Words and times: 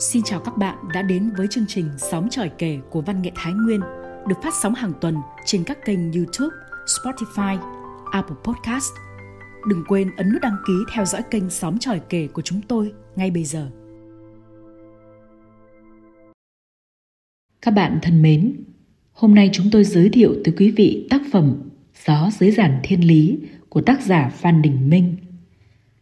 Xin 0.00 0.22
chào 0.22 0.40
các 0.40 0.56
bạn 0.56 0.76
đã 0.94 1.02
đến 1.02 1.30
với 1.36 1.46
chương 1.50 1.64
trình 1.68 1.88
Sóng 1.96 2.28
tròi 2.30 2.50
kể 2.58 2.78
của 2.90 3.00
Văn 3.00 3.22
nghệ 3.22 3.30
Thái 3.34 3.52
Nguyên 3.52 3.80
được 4.28 4.34
phát 4.42 4.54
sóng 4.62 4.74
hàng 4.74 4.92
tuần 5.00 5.16
trên 5.44 5.64
các 5.64 5.78
kênh 5.84 6.12
YouTube, 6.12 6.56
Spotify, 6.86 7.58
Apple 8.12 8.36
Podcast. 8.44 8.92
Đừng 9.68 9.84
quên 9.88 10.10
ấn 10.16 10.32
nút 10.32 10.42
đăng 10.42 10.56
ký 10.66 10.72
theo 10.92 11.04
dõi 11.04 11.22
kênh 11.30 11.50
Sóng 11.50 11.78
tròi 11.78 12.00
kể 12.08 12.28
của 12.32 12.42
chúng 12.42 12.60
tôi 12.68 12.92
ngay 13.16 13.30
bây 13.30 13.44
giờ. 13.44 13.70
Các 17.62 17.70
bạn 17.70 17.98
thân 18.02 18.22
mến, 18.22 18.64
hôm 19.12 19.34
nay 19.34 19.50
chúng 19.52 19.66
tôi 19.72 19.84
giới 19.84 20.08
thiệu 20.08 20.34
tới 20.44 20.54
quý 20.58 20.70
vị 20.70 21.06
tác 21.10 21.20
phẩm 21.32 21.70
Gió 22.06 22.30
dưới 22.38 22.50
giản 22.50 22.80
thiên 22.82 23.06
lý 23.06 23.38
của 23.68 23.80
tác 23.80 24.02
giả 24.02 24.28
Phan 24.28 24.62
Đình 24.62 24.90
Minh. 24.90 25.16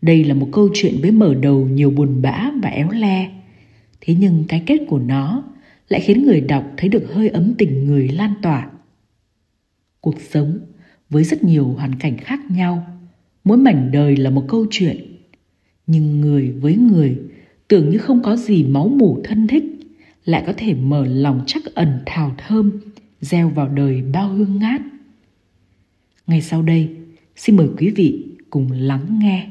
Đây 0.02 0.24
là 0.24 0.34
một 0.34 0.48
câu 0.52 0.68
chuyện 0.74 0.94
với 1.02 1.10
mở 1.10 1.34
đầu 1.34 1.68
nhiều 1.68 1.90
buồn 1.90 2.22
bã 2.22 2.50
và 2.62 2.69
éo 2.69 2.91
le. 2.91 3.35
Thế 4.00 4.14
nhưng 4.18 4.45
cái 4.48 4.62
kết 4.66 4.78
của 4.88 4.98
nó 4.98 5.45
lại 5.88 6.00
khiến 6.00 6.24
người 6.24 6.41
đọc 6.41 6.64
thấy 6.77 6.88
được 6.88 7.06
hơi 7.12 7.28
ấm 7.28 7.55
tình 7.59 7.86
người 7.86 8.09
lan 8.09 8.34
tỏa. 8.42 8.70
Cuộc 10.00 10.20
sống 10.30 10.59
với 11.10 11.24
rất 11.24 11.45
nhiều 11.45 11.64
hoàn 11.66 11.95
cảnh 11.95 12.16
khác 12.19 12.41
nhau, 12.50 12.86
mỗi 13.45 13.56
mảnh 13.56 13.91
đời 13.92 14.16
là 14.16 14.30
một 14.30 14.45
câu 14.48 14.66
chuyện. 14.70 15.16
Nhưng 15.86 16.20
người 16.20 16.50
với 16.50 16.77
người 16.77 17.19
tưởng 17.69 17.91
như 17.91 17.98
không 17.98 18.22
có 18.22 18.36
gì 18.36 18.64
máu 18.64 18.88
mủ 18.88 19.20
thân 19.24 19.46
thích, 19.46 19.64
lại 20.24 20.42
có 20.47 20.52
thể 20.56 20.74
mở 20.74 21.06
lòng 21.06 21.41
chắc 21.47 21.62
ẩn 21.74 21.98
thào 22.06 22.34
thơm, 22.38 22.72
gieo 23.20 23.48
vào 23.48 23.69
đời 23.69 24.02
bao 24.02 24.28
hương 24.28 24.58
ngát. 24.58 24.80
Ngay 26.27 26.42
sau 26.42 26.62
đây, 26.62 26.91
xin 27.36 27.56
mời 27.56 27.69
quý 27.78 27.91
vị 27.91 28.27
cùng 28.50 28.72
lắng 28.72 29.19
nghe. 29.19 29.50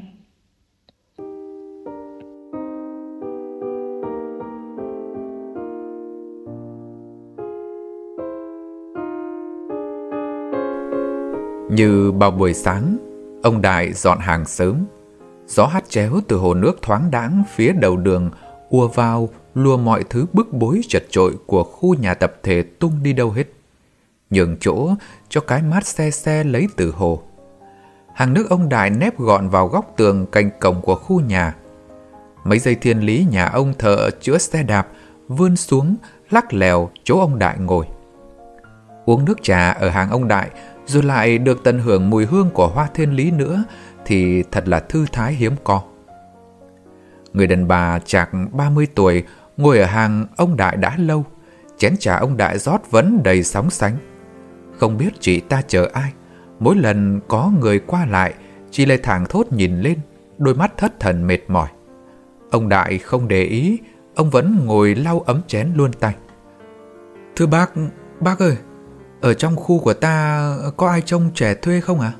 Như 11.76 12.12
bao 12.12 12.30
buổi 12.30 12.54
sáng, 12.54 12.96
ông 13.42 13.62
Đại 13.62 13.92
dọn 13.92 14.18
hàng 14.18 14.44
sớm. 14.44 14.84
Gió 15.46 15.66
hát 15.66 15.84
chéo 15.88 16.20
từ 16.28 16.36
hồ 16.36 16.54
nước 16.54 16.82
thoáng 16.82 17.10
đãng 17.10 17.42
phía 17.54 17.72
đầu 17.72 17.96
đường 17.96 18.30
ùa 18.68 18.88
vào 18.88 19.28
lùa 19.54 19.76
mọi 19.76 20.04
thứ 20.10 20.26
bức 20.32 20.52
bối 20.52 20.80
chật 20.88 21.02
trội 21.10 21.32
của 21.46 21.64
khu 21.64 21.94
nhà 21.94 22.14
tập 22.14 22.34
thể 22.42 22.62
tung 22.62 23.02
đi 23.02 23.12
đâu 23.12 23.30
hết. 23.30 23.44
Nhường 24.30 24.56
chỗ 24.60 24.90
cho 25.28 25.40
cái 25.40 25.62
mát 25.62 25.86
xe 25.86 26.10
xe 26.10 26.44
lấy 26.44 26.68
từ 26.76 26.90
hồ. 26.96 27.22
Hàng 28.14 28.34
nước 28.34 28.46
ông 28.50 28.68
Đại 28.68 28.90
nép 28.90 29.18
gọn 29.18 29.48
vào 29.48 29.68
góc 29.68 29.94
tường 29.96 30.26
cạnh 30.32 30.50
cổng 30.60 30.80
của 30.82 30.94
khu 30.94 31.20
nhà. 31.20 31.54
Mấy 32.44 32.58
dây 32.58 32.74
thiên 32.74 33.00
lý 33.00 33.26
nhà 33.30 33.46
ông 33.46 33.74
thợ 33.78 34.10
chữa 34.20 34.38
xe 34.38 34.62
đạp 34.62 34.88
vươn 35.28 35.56
xuống 35.56 35.96
lắc 36.30 36.54
lèo 36.54 36.90
chỗ 37.04 37.20
ông 37.20 37.38
Đại 37.38 37.58
ngồi. 37.58 37.86
Uống 39.06 39.24
nước 39.24 39.42
trà 39.42 39.70
ở 39.70 39.88
hàng 39.88 40.10
ông 40.10 40.28
Đại 40.28 40.50
rồi 40.86 41.02
lại 41.02 41.38
được 41.38 41.64
tận 41.64 41.78
hưởng 41.78 42.10
mùi 42.10 42.26
hương 42.26 42.50
của 42.50 42.68
hoa 42.68 42.88
thiên 42.94 43.10
lý 43.10 43.30
nữa 43.30 43.64
thì 44.06 44.42
thật 44.42 44.68
là 44.68 44.80
thư 44.80 45.06
thái 45.12 45.32
hiếm 45.32 45.52
có. 45.64 45.82
Người 47.32 47.46
đàn 47.46 47.68
bà 47.68 47.98
chạc 47.98 48.30
30 48.52 48.86
tuổi 48.94 49.24
ngồi 49.56 49.78
ở 49.78 49.86
hàng 49.86 50.26
ông 50.36 50.56
Đại 50.56 50.76
đã 50.76 50.96
lâu, 50.98 51.24
chén 51.78 51.96
trà 51.96 52.16
ông 52.16 52.36
Đại 52.36 52.58
rót 52.58 52.90
vẫn 52.90 53.20
đầy 53.24 53.42
sóng 53.42 53.70
sánh. 53.70 53.96
Không 54.78 54.98
biết 54.98 55.10
chị 55.20 55.40
ta 55.40 55.62
chờ 55.62 55.88
ai, 55.92 56.12
mỗi 56.58 56.76
lần 56.76 57.20
có 57.28 57.52
người 57.60 57.78
qua 57.78 58.06
lại, 58.06 58.34
chị 58.70 58.86
lại 58.86 58.98
thẳng 58.98 59.24
thốt 59.28 59.46
nhìn 59.50 59.80
lên, 59.80 59.98
đôi 60.38 60.54
mắt 60.54 60.76
thất 60.76 61.00
thần 61.00 61.26
mệt 61.26 61.40
mỏi. 61.48 61.68
Ông 62.50 62.68
Đại 62.68 62.98
không 62.98 63.28
để 63.28 63.42
ý, 63.42 63.78
ông 64.14 64.30
vẫn 64.30 64.60
ngồi 64.64 64.94
lau 64.94 65.20
ấm 65.20 65.40
chén 65.46 65.72
luôn 65.74 65.92
tay. 65.92 66.14
Thưa 67.36 67.46
bác, 67.46 67.72
bác 68.20 68.38
ơi, 68.38 68.56
ở 69.26 69.34
trong 69.34 69.56
khu 69.56 69.78
của 69.78 69.94
ta 69.94 70.56
có 70.76 70.88
ai 70.88 71.02
trông 71.02 71.30
trẻ 71.34 71.54
thuê 71.54 71.80
không 71.80 72.00
ạ? 72.00 72.12
À? 72.14 72.18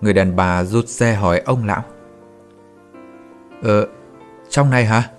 Người 0.00 0.12
đàn 0.12 0.36
bà 0.36 0.64
rụt 0.64 0.88
xe 0.88 1.14
hỏi 1.14 1.42
ông 1.44 1.64
lão. 1.64 1.82
Ờ, 3.62 3.88
trong 4.48 4.70
này 4.70 4.84
hả? 4.84 5.10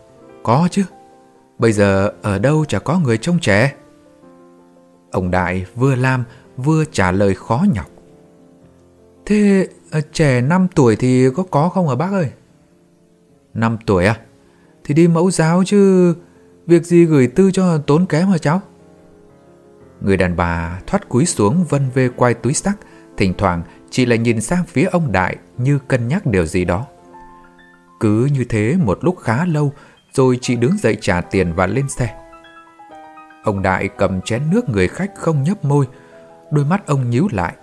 Có 0.43 0.67
chứ. 0.71 0.83
Bây 1.57 1.71
giờ 1.71 2.13
ở 2.21 2.39
đâu 2.39 2.65
chả 2.65 2.79
có 2.79 2.99
người 2.99 3.17
trông 3.17 3.39
trẻ? 3.39 3.73
Ông 5.11 5.31
Đại 5.31 5.65
vừa 5.75 5.95
làm 5.95 6.23
vừa 6.57 6.85
trả 6.85 7.11
lời 7.11 7.35
khó 7.35 7.65
nhọc. 7.73 7.85
Thế 9.25 9.67
ờ, 9.91 10.01
trẻ 10.13 10.41
5 10.41 10.67
tuổi 10.75 10.95
thì 10.95 11.29
có 11.35 11.43
có 11.51 11.69
không 11.69 11.87
hả 11.87 11.95
bác 11.95 12.11
ơi? 12.11 12.31
5 13.53 13.77
tuổi 13.85 14.05
à? 14.05 14.19
Thì 14.83 14.93
đi 14.93 15.07
mẫu 15.07 15.31
giáo 15.31 15.63
chứ 15.65 16.13
việc 16.67 16.85
gì 16.85 17.05
gửi 17.05 17.27
tư 17.27 17.51
cho 17.51 17.77
tốn 17.77 18.05
kém 18.05 18.27
hả 18.27 18.37
cháu? 18.37 18.61
Người 20.01 20.17
đàn 20.17 20.35
bà 20.35 20.79
thoát 20.87 21.09
cúi 21.09 21.25
xuống 21.25 21.65
vân 21.69 21.89
vê 21.93 22.09
quay 22.15 22.33
túi 22.33 22.53
sắc, 22.53 22.77
thỉnh 23.17 23.33
thoảng 23.37 23.63
chị 23.89 24.05
lại 24.05 24.17
nhìn 24.17 24.41
sang 24.41 24.65
phía 24.65 24.85
ông 24.85 25.11
Đại 25.11 25.35
như 25.57 25.79
cân 25.87 26.07
nhắc 26.07 26.25
điều 26.25 26.45
gì 26.45 26.65
đó. 26.65 26.85
Cứ 27.99 28.29
như 28.33 28.43
thế 28.43 28.75
một 28.83 28.99
lúc 29.01 29.17
khá 29.19 29.45
lâu, 29.45 29.73
rồi 30.13 30.39
chị 30.41 30.55
đứng 30.55 30.77
dậy 30.77 30.97
trả 31.01 31.21
tiền 31.21 31.53
và 31.53 31.67
lên 31.67 31.89
xe. 31.89 32.15
Ông 33.43 33.61
Đại 33.61 33.89
cầm 33.97 34.21
chén 34.21 34.41
nước 34.51 34.69
người 34.69 34.87
khách 34.87 35.11
không 35.15 35.43
nhấp 35.43 35.65
môi, 35.65 35.87
đôi 36.51 36.65
mắt 36.65 36.87
ông 36.87 37.09
nhíu 37.09 37.27
lại. 37.31 37.53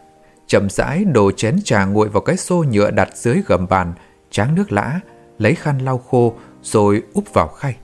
Chậm 0.46 0.70
rãi 0.70 1.04
đổ 1.04 1.30
chén 1.30 1.56
trà 1.64 1.84
nguội 1.84 2.08
vào 2.08 2.22
cái 2.22 2.36
xô 2.36 2.64
nhựa 2.70 2.90
đặt 2.90 3.08
dưới 3.14 3.42
gầm 3.46 3.66
bàn, 3.68 3.92
tráng 4.30 4.54
nước 4.54 4.72
lã, 4.72 5.00
lấy 5.38 5.54
khăn 5.54 5.78
lau 5.78 5.98
khô 5.98 6.34
rồi 6.62 7.02
úp 7.14 7.34
vào 7.34 7.48
khay. 7.48 7.76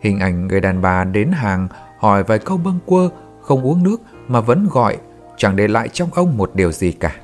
Hình 0.00 0.18
ảnh 0.18 0.48
người 0.48 0.60
đàn 0.60 0.82
bà 0.82 1.04
đến 1.04 1.32
hàng 1.32 1.68
hỏi 1.98 2.24
vài 2.24 2.38
câu 2.38 2.56
bâng 2.56 2.78
quơ 2.86 3.08
không 3.44 3.62
uống 3.62 3.82
nước 3.82 4.00
mà 4.28 4.40
vẫn 4.40 4.68
gọi, 4.70 4.96
chẳng 5.36 5.56
để 5.56 5.68
lại 5.68 5.88
trong 5.88 6.08
ông 6.12 6.36
một 6.36 6.50
điều 6.54 6.72
gì 6.72 6.92
cả. 6.92 7.16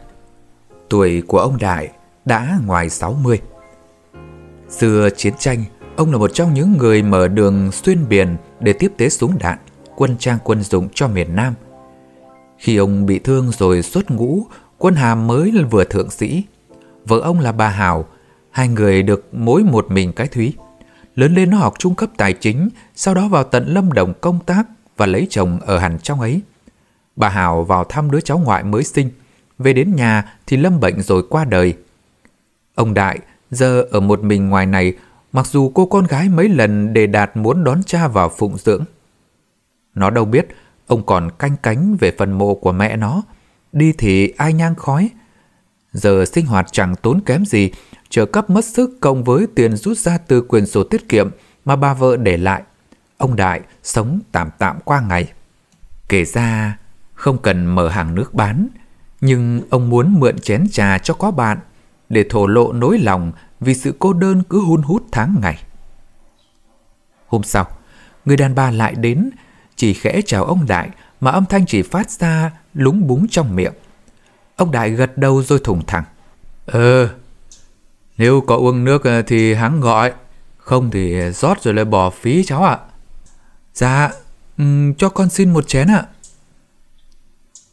Tuổi 0.88 1.22
của 1.26 1.38
ông 1.38 1.58
Đại 1.60 1.88
đã 2.24 2.58
ngoài 2.66 2.90
60. 2.90 3.40
Xưa 4.68 5.08
chiến 5.16 5.34
tranh, 5.38 5.64
ông 5.96 6.12
là 6.12 6.18
một 6.18 6.30
trong 6.34 6.54
những 6.54 6.76
người 6.78 7.02
mở 7.02 7.28
đường 7.28 7.72
xuyên 7.72 8.08
biển 8.08 8.36
để 8.60 8.72
tiếp 8.72 8.92
tế 8.96 9.08
súng 9.08 9.38
đạn, 9.38 9.58
quân 9.96 10.16
trang 10.18 10.38
quân 10.44 10.62
dụng 10.62 10.88
cho 10.94 11.08
miền 11.08 11.36
Nam. 11.36 11.54
Khi 12.58 12.76
ông 12.76 13.06
bị 13.06 13.18
thương 13.18 13.50
rồi 13.50 13.82
xuất 13.82 14.10
ngũ, 14.10 14.46
quân 14.78 14.94
hàm 14.94 15.26
mới 15.26 15.52
vừa 15.70 15.84
thượng 15.84 16.10
sĩ. 16.10 16.44
Vợ 17.06 17.20
ông 17.20 17.40
là 17.40 17.52
bà 17.52 17.68
Hảo, 17.68 18.06
hai 18.50 18.68
người 18.68 19.02
được 19.02 19.28
mỗi 19.32 19.64
một 19.64 19.90
mình 19.90 20.12
cái 20.12 20.26
Thúy. 20.26 20.54
Lớn 21.14 21.34
lên 21.34 21.50
nó 21.50 21.56
học 21.56 21.74
trung 21.78 21.94
cấp 21.94 22.10
tài 22.16 22.32
chính, 22.32 22.68
sau 22.94 23.14
đó 23.14 23.28
vào 23.28 23.44
tận 23.44 23.64
Lâm 23.66 23.92
Đồng 23.92 24.14
công 24.20 24.38
tác 24.46 24.66
và 25.00 25.06
lấy 25.06 25.26
chồng 25.30 25.60
ở 25.60 25.78
hẳn 25.78 25.98
trong 25.98 26.20
ấy. 26.20 26.40
Bà 27.16 27.28
Hảo 27.28 27.64
vào 27.64 27.84
thăm 27.84 28.10
đứa 28.10 28.20
cháu 28.20 28.38
ngoại 28.38 28.64
mới 28.64 28.84
sinh, 28.84 29.10
về 29.58 29.72
đến 29.72 29.96
nhà 29.96 30.36
thì 30.46 30.56
lâm 30.56 30.80
bệnh 30.80 31.02
rồi 31.02 31.24
qua 31.30 31.44
đời. 31.44 31.74
Ông 32.74 32.94
Đại 32.94 33.18
giờ 33.50 33.82
ở 33.90 34.00
một 34.00 34.22
mình 34.22 34.48
ngoài 34.48 34.66
này, 34.66 34.92
mặc 35.32 35.46
dù 35.46 35.72
cô 35.74 35.86
con 35.86 36.04
gái 36.04 36.28
mấy 36.28 36.48
lần 36.48 36.92
đề 36.92 37.06
đạt 37.06 37.36
muốn 37.36 37.64
đón 37.64 37.82
cha 37.82 38.08
vào 38.08 38.28
phụng 38.28 38.58
dưỡng. 38.58 38.84
Nó 39.94 40.10
đâu 40.10 40.24
biết, 40.24 40.48
ông 40.86 41.06
còn 41.06 41.30
canh 41.38 41.56
cánh 41.62 41.96
về 42.00 42.12
phần 42.18 42.32
mộ 42.32 42.54
của 42.54 42.72
mẹ 42.72 42.96
nó, 42.96 43.22
đi 43.72 43.92
thì 43.98 44.32
ai 44.36 44.52
nhang 44.52 44.74
khói. 44.74 45.10
Giờ 45.92 46.24
sinh 46.24 46.46
hoạt 46.46 46.66
chẳng 46.72 46.96
tốn 46.96 47.20
kém 47.20 47.44
gì, 47.44 47.70
trợ 48.08 48.26
cấp 48.26 48.50
mất 48.50 48.64
sức 48.64 48.98
cộng 49.00 49.24
với 49.24 49.46
tiền 49.54 49.76
rút 49.76 49.98
ra 49.98 50.18
từ 50.18 50.40
quyền 50.40 50.66
sổ 50.66 50.84
tiết 50.84 51.08
kiệm 51.08 51.30
mà 51.64 51.76
bà 51.76 51.94
vợ 51.94 52.16
để 52.16 52.36
lại 52.36 52.62
ông 53.20 53.36
Đại 53.36 53.60
sống 53.82 54.20
tạm 54.32 54.50
tạm 54.58 54.78
qua 54.84 55.00
ngày. 55.00 55.32
Kể 56.08 56.24
ra, 56.24 56.78
không 57.14 57.38
cần 57.38 57.66
mở 57.66 57.88
hàng 57.88 58.14
nước 58.14 58.34
bán, 58.34 58.68
nhưng 59.20 59.62
ông 59.70 59.90
muốn 59.90 60.20
mượn 60.20 60.38
chén 60.38 60.66
trà 60.72 60.98
cho 60.98 61.14
có 61.14 61.30
bạn 61.30 61.58
để 62.08 62.24
thổ 62.30 62.46
lộ 62.46 62.72
nỗi 62.72 62.98
lòng 62.98 63.32
vì 63.60 63.74
sự 63.74 63.94
cô 63.98 64.12
đơn 64.12 64.42
cứ 64.50 64.60
hun 64.60 64.82
hút 64.82 65.02
tháng 65.12 65.36
ngày. 65.42 65.62
Hôm 67.26 67.42
sau, 67.42 67.66
người 68.24 68.36
đàn 68.36 68.54
bà 68.54 68.70
lại 68.70 68.94
đến, 68.94 69.30
chỉ 69.76 69.94
khẽ 69.94 70.20
chào 70.26 70.44
ông 70.44 70.66
Đại 70.66 70.88
mà 71.20 71.30
âm 71.30 71.46
thanh 71.46 71.66
chỉ 71.66 71.82
phát 71.82 72.10
ra 72.10 72.50
lúng 72.74 73.06
búng 73.06 73.28
trong 73.28 73.56
miệng. 73.56 73.74
Ông 74.56 74.70
Đại 74.70 74.90
gật 74.90 75.18
đầu 75.18 75.42
rồi 75.42 75.60
thủng 75.64 75.82
thẳng. 75.86 76.04
Ờ, 76.66 77.08
nếu 78.18 78.40
có 78.40 78.56
uống 78.56 78.84
nước 78.84 79.04
ờ, 79.04 79.22
thì 79.22 79.54
hắn 79.54 79.80
gọi, 79.80 80.12
không 80.58 80.90
thì 80.90 81.30
rót 81.30 81.62
rồi 81.62 81.74
lại 81.74 81.84
bỏ 81.84 82.10
phí 82.10 82.44
cháu 82.44 82.64
ạ. 82.64 82.78
Dạ, 83.80 84.10
um, 84.58 84.94
cho 84.94 85.08
con 85.08 85.30
xin 85.30 85.52
một 85.52 85.68
chén 85.68 85.88
ạ. 85.88 86.04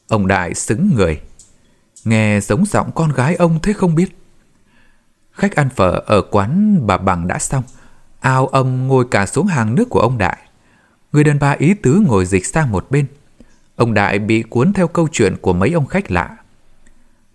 Ông 0.07 0.27
Đại 0.27 0.53
xứng 0.53 0.91
người. 0.95 1.21
Nghe 2.05 2.39
giống 2.41 2.65
giọng 2.65 2.91
con 2.95 3.11
gái 3.11 3.35
ông 3.35 3.59
thế 3.63 3.73
không 3.73 3.95
biết. 3.95 4.17
Khách 5.31 5.55
ăn 5.55 5.69
phở 5.69 5.91
ở 6.05 6.21
quán 6.21 6.79
bà 6.87 6.97
Bằng 6.97 7.27
đã 7.27 7.39
xong. 7.39 7.63
Ao 8.19 8.47
ông 8.47 8.87
ngồi 8.87 9.05
cả 9.11 9.25
xuống 9.25 9.47
hàng 9.47 9.75
nước 9.75 9.89
của 9.89 9.99
ông 9.99 10.17
Đại. 10.17 10.37
Người 11.11 11.23
đàn 11.23 11.39
bà 11.39 11.51
ý 11.51 11.73
tứ 11.73 12.03
ngồi 12.07 12.25
dịch 12.25 12.45
sang 12.45 12.71
một 12.71 12.87
bên. 12.89 13.05
Ông 13.75 13.93
Đại 13.93 14.19
bị 14.19 14.43
cuốn 14.43 14.73
theo 14.73 14.87
câu 14.87 15.07
chuyện 15.11 15.35
của 15.41 15.53
mấy 15.53 15.71
ông 15.71 15.85
khách 15.85 16.11
lạ. 16.11 16.37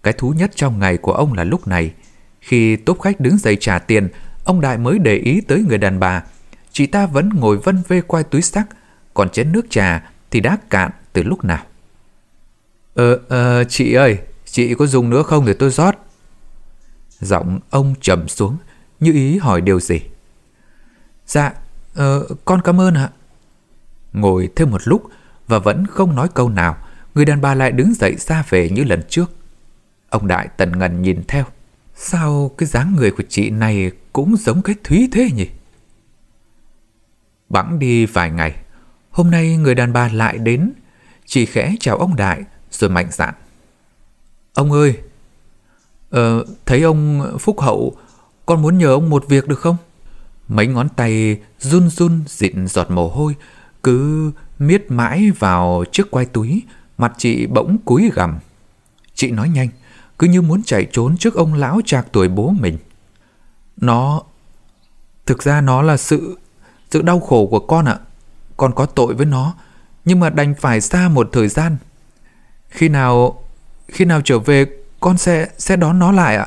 Cái 0.02 0.12
thú 0.12 0.30
nhất 0.30 0.50
trong 0.54 0.78
ngày 0.78 0.96
của 0.96 1.12
ông 1.12 1.32
là 1.32 1.44
lúc 1.44 1.68
này. 1.68 1.92
Khi 2.40 2.76
tốp 2.76 3.00
khách 3.00 3.20
đứng 3.20 3.38
dậy 3.38 3.56
trả 3.60 3.78
tiền, 3.78 4.08
ông 4.44 4.60
Đại 4.60 4.78
mới 4.78 4.98
để 4.98 5.16
ý 5.16 5.40
tới 5.40 5.64
người 5.68 5.78
đàn 5.78 6.00
bà 6.00 6.22
chị 6.72 6.86
ta 6.86 7.06
vẫn 7.06 7.28
ngồi 7.28 7.56
vân 7.56 7.82
vê 7.88 8.00
quay 8.00 8.24
túi 8.24 8.42
sắc, 8.42 8.66
còn 9.14 9.30
chén 9.30 9.52
nước 9.52 9.66
trà 9.70 10.10
thì 10.30 10.40
đã 10.40 10.56
cạn 10.70 10.90
từ 11.12 11.22
lúc 11.22 11.44
nào. 11.44 11.64
Ờ, 12.94 13.18
ờ, 13.28 13.64
chị 13.64 13.94
ơi, 13.94 14.18
chị 14.44 14.74
có 14.74 14.86
dùng 14.86 15.10
nữa 15.10 15.22
không 15.22 15.46
để 15.46 15.52
tôi 15.52 15.70
rót? 15.70 15.94
Giọng 17.20 17.60
ông 17.70 17.94
trầm 18.00 18.28
xuống, 18.28 18.56
như 19.00 19.12
ý 19.12 19.38
hỏi 19.38 19.60
điều 19.60 19.80
gì. 19.80 20.00
Dạ, 21.26 21.52
ờ, 21.94 22.26
con 22.44 22.62
cảm 22.62 22.80
ơn 22.80 22.94
ạ. 22.94 23.10
Ngồi 24.12 24.48
thêm 24.56 24.70
một 24.70 24.80
lúc 24.84 25.10
và 25.46 25.58
vẫn 25.58 25.86
không 25.86 26.14
nói 26.14 26.28
câu 26.34 26.48
nào, 26.48 26.76
người 27.14 27.24
đàn 27.24 27.40
bà 27.40 27.54
lại 27.54 27.72
đứng 27.72 27.94
dậy 27.94 28.16
ra 28.18 28.44
về 28.48 28.70
như 28.70 28.84
lần 28.84 29.02
trước. 29.08 29.32
Ông 30.08 30.26
Đại 30.26 30.48
tần 30.56 30.78
ngần 30.78 31.02
nhìn 31.02 31.22
theo. 31.28 31.44
Sao 31.94 32.50
cái 32.58 32.66
dáng 32.66 32.94
người 32.96 33.10
của 33.10 33.22
chị 33.28 33.50
này 33.50 33.90
cũng 34.12 34.36
giống 34.36 34.62
cái 34.62 34.74
Thúy 34.84 35.08
thế 35.12 35.30
nhỉ? 35.34 35.48
Bẵng 37.52 37.78
đi 37.78 38.06
vài 38.06 38.30
ngày, 38.30 38.56
hôm 39.10 39.30
nay 39.30 39.56
người 39.56 39.74
đàn 39.74 39.92
bà 39.92 40.08
lại 40.08 40.38
đến, 40.38 40.72
chỉ 41.26 41.46
khẽ 41.46 41.74
chào 41.80 41.96
ông 41.96 42.16
Đại 42.16 42.44
rồi 42.70 42.90
mạnh 42.90 43.08
dạn. 43.10 43.34
Ông 44.54 44.72
ơi, 44.72 44.98
ờ, 46.10 46.44
thấy 46.66 46.82
ông 46.82 47.30
Phúc 47.40 47.60
Hậu, 47.60 47.96
con 48.46 48.62
muốn 48.62 48.78
nhờ 48.78 48.92
ông 48.92 49.10
một 49.10 49.28
việc 49.28 49.48
được 49.48 49.58
không? 49.58 49.76
Mấy 50.48 50.66
ngón 50.66 50.88
tay 50.88 51.40
run 51.58 51.90
run 51.90 52.20
dịn 52.26 52.66
giọt 52.66 52.90
mồ 52.90 53.08
hôi, 53.08 53.34
cứ 53.82 54.30
miết 54.58 54.90
mãi 54.90 55.30
vào 55.38 55.84
chiếc 55.92 56.10
quai 56.10 56.24
túi, 56.24 56.62
mặt 56.98 57.12
chị 57.18 57.46
bỗng 57.46 57.78
cúi 57.84 58.10
gằm. 58.14 58.38
Chị 59.14 59.30
nói 59.30 59.48
nhanh, 59.48 59.68
cứ 60.18 60.26
như 60.26 60.42
muốn 60.42 60.62
chạy 60.62 60.86
trốn 60.92 61.16
trước 61.16 61.34
ông 61.34 61.54
lão 61.54 61.80
trạc 61.84 62.06
tuổi 62.12 62.28
bố 62.28 62.50
mình. 62.50 62.78
Nó... 63.76 64.22
Thực 65.26 65.42
ra 65.42 65.60
nó 65.60 65.82
là 65.82 65.96
sự 65.96 66.38
sự 66.92 67.02
đau 67.02 67.20
khổ 67.20 67.46
của 67.46 67.60
con 67.60 67.84
ạ. 67.84 67.98
Con 68.56 68.74
có 68.74 68.86
tội 68.86 69.14
với 69.14 69.26
nó, 69.26 69.54
nhưng 70.04 70.20
mà 70.20 70.30
đành 70.30 70.54
phải 70.54 70.80
xa 70.80 71.08
một 71.08 71.28
thời 71.32 71.48
gian. 71.48 71.76
Khi 72.68 72.88
nào... 72.88 73.42
khi 73.88 74.04
nào 74.04 74.20
trở 74.24 74.38
về, 74.38 74.66
con 75.00 75.18
sẽ... 75.18 75.48
sẽ 75.58 75.76
đón 75.76 75.98
nó 75.98 76.12
lại 76.12 76.36
ạ. 76.36 76.46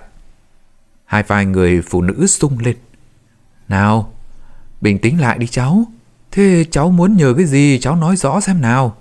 Hai 1.05 1.23
vai 1.23 1.45
người 1.45 1.81
phụ 1.81 2.01
nữ 2.01 2.27
sung 2.27 2.57
lên. 2.59 2.75
Nào, 3.67 4.13
bình 4.81 4.99
tĩnh 4.99 5.21
lại 5.21 5.37
đi 5.37 5.47
cháu. 5.47 5.85
Thế 6.31 6.65
cháu 6.71 6.89
muốn 6.89 7.17
nhờ 7.17 7.33
cái 7.37 7.45
gì 7.45 7.79
cháu 7.79 7.95
nói 7.95 8.15
rõ 8.15 8.39
xem 8.39 8.61
nào. 8.61 8.97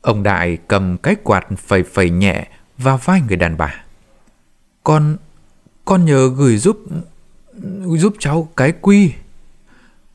Ông 0.00 0.22
Đại 0.22 0.58
cầm 0.68 0.98
cái 0.98 1.16
quạt 1.24 1.46
phẩy 1.58 1.82
phẩy 1.82 2.10
nhẹ 2.10 2.48
vào 2.78 3.00
vai 3.04 3.20
người 3.20 3.36
đàn 3.36 3.56
bà. 3.56 3.84
Con, 4.84 5.16
con 5.84 6.04
nhờ 6.04 6.28
gửi 6.28 6.56
giúp, 6.56 6.78
giúp 7.84 8.14
cháu 8.18 8.48
cái 8.56 8.72
quy. 8.80 9.12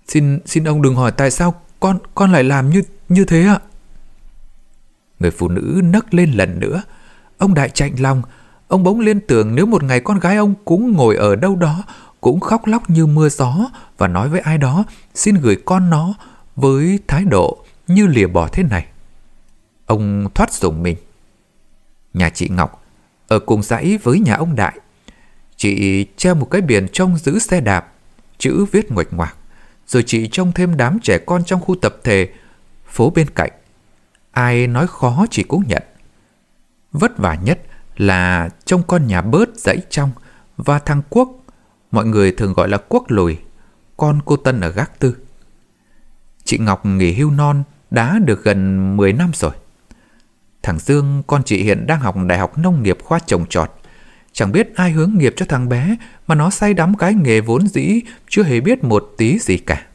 Xin, 0.10 0.40
xin 0.46 0.64
ông 0.64 0.82
đừng 0.82 0.96
hỏi 0.96 1.12
tại 1.12 1.32
sao 1.32 1.62
con, 1.80 2.00
con 2.16 2.32
lại 2.32 2.44
làm 2.44 2.70
như, 2.70 2.82
như 3.10 3.26
thế 3.26 3.46
ạ. 3.46 3.60
Người 5.20 5.32
phụ 5.32 5.48
nữ 5.48 5.82
nấc 5.84 6.14
lên 6.14 6.32
lần 6.32 6.60
nữa. 6.60 6.84
Ông 7.38 7.54
Đại 7.54 7.70
chạnh 7.70 7.96
lòng. 8.00 8.22
Ông 8.68 8.84
bỗng 8.84 9.00
liên 9.00 9.20
tưởng 9.20 9.56
nếu 9.56 9.66
một 9.66 9.84
ngày 9.84 10.00
con 10.00 10.20
gái 10.20 10.38
ông 10.38 10.56
cũng 10.66 10.94
ngồi 10.94 11.16
ở 11.16 11.36
đâu 11.36 11.56
đó, 11.56 11.84
cũng 12.22 12.40
khóc 12.40 12.68
lóc 12.68 12.90
như 12.90 13.06
mưa 13.06 13.30
gió 13.30 13.70
và 13.98 14.08
nói 14.08 14.30
với 14.30 14.40
ai 14.40 14.58
đó 14.58 14.84
xin 15.16 15.36
gửi 15.36 15.58
con 15.66 15.90
nó 15.90 16.14
với 16.56 17.00
thái 17.08 17.26
độ 17.26 17.58
như 17.88 18.08
lìa 18.08 18.28
bỏ 18.28 18.48
thế 18.48 18.64
này. 18.64 18.86
Ông 19.86 20.30
thoát 20.36 20.54
dùng 20.54 20.84
mình. 20.84 20.98
Nhà 22.14 22.30
chị 22.30 22.50
Ngọc 22.50 22.84
ở 23.28 23.40
cùng 23.40 23.64
dãy 23.64 24.00
với 24.04 24.20
nhà 24.20 24.36
ông 24.36 24.56
Đại. 24.56 24.80
Chị 25.58 26.06
treo 26.18 26.36
một 26.36 26.46
cái 26.52 26.62
biển 26.62 26.88
trông 26.94 27.18
giữ 27.18 27.40
xe 27.40 27.62
đạp, 27.62 27.94
chữ 28.38 28.66
viết 28.72 28.92
nguệch 28.92 29.14
ngoạc. 29.14 29.36
Rồi 29.90 30.04
chị 30.04 30.28
trông 30.32 30.52
thêm 30.52 30.78
đám 30.78 31.00
trẻ 31.00 31.18
con 31.18 31.44
trong 31.44 31.62
khu 31.62 31.76
tập 31.76 31.96
thể, 32.04 32.30
phố 32.86 33.10
bên 33.10 33.28
cạnh. 33.30 33.52
Ai 34.32 34.68
nói 34.68 34.88
khó 34.88 35.26
chị 35.32 35.44
cũng 35.44 35.64
nhận. 35.68 35.84
Vất 36.92 37.18
vả 37.18 37.36
nhất 37.36 37.60
là 37.98 38.50
trông 38.66 38.84
con 38.88 39.08
nhà 39.08 39.22
bớt 39.22 39.50
dãy 39.56 39.78
trong 39.90 40.12
và 40.58 40.80
thằng 40.80 41.02
Quốc, 41.10 41.30
mọi 41.92 42.06
người 42.06 42.32
thường 42.32 42.54
gọi 42.54 42.70
là 42.70 42.78
Quốc 42.90 43.04
lùi, 43.08 43.38
con 43.98 44.20
cô 44.26 44.38
Tân 44.38 44.62
ở 44.62 44.70
gác 44.70 45.00
tư. 45.00 45.16
Chị 46.44 46.58
Ngọc 46.58 46.86
nghỉ 46.86 47.14
hưu 47.14 47.32
non 47.32 47.64
đã 47.92 48.20
được 48.20 48.44
gần 48.44 48.98
10 48.98 49.14
năm 49.14 49.32
rồi. 49.34 49.52
Thằng 50.64 50.80
Dương, 50.80 51.24
con 51.28 51.44
chị 51.44 51.64
hiện 51.64 51.88
đang 51.88 52.00
học 52.00 52.16
đại 52.28 52.40
học 52.40 52.58
nông 52.58 52.84
nghiệp 52.84 52.98
khoa 53.04 53.20
trồng 53.20 53.46
trọt. 53.50 53.72
Chẳng 54.34 54.52
biết 54.52 54.76
ai 54.76 54.92
hướng 54.92 55.12
nghiệp 55.16 55.34
cho 55.38 55.46
thằng 55.46 55.70
bé 55.70 55.96
mà 56.28 56.36
nó 56.36 56.50
say 56.50 56.74
đắm 56.74 56.98
cái 56.98 57.14
nghề 57.14 57.42
vốn 57.42 57.68
dĩ 57.68 58.02
chưa 58.30 58.44
hề 58.44 58.60
biết 58.60 58.84
một 58.84 59.14
tí 59.18 59.40
gì 59.40 59.58
cả. 59.58 59.86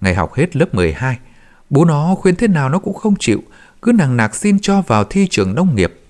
Ngày 0.00 0.14
học 0.14 0.34
hết 0.34 0.56
lớp 0.56 0.74
12, 0.74 1.18
bố 1.70 1.84
nó 1.84 2.14
khuyên 2.14 2.36
thế 2.36 2.48
nào 2.48 2.68
nó 2.68 2.78
cũng 2.78 2.94
không 2.94 3.14
chịu, 3.18 3.42
cứ 3.82 3.92
nằng 3.92 4.16
nặc 4.16 4.34
xin 4.34 4.58
cho 4.58 4.82
vào 4.82 5.04
thi 5.04 5.26
trường 5.30 5.54
nông 5.54 5.74
nghiệp. 5.74 6.00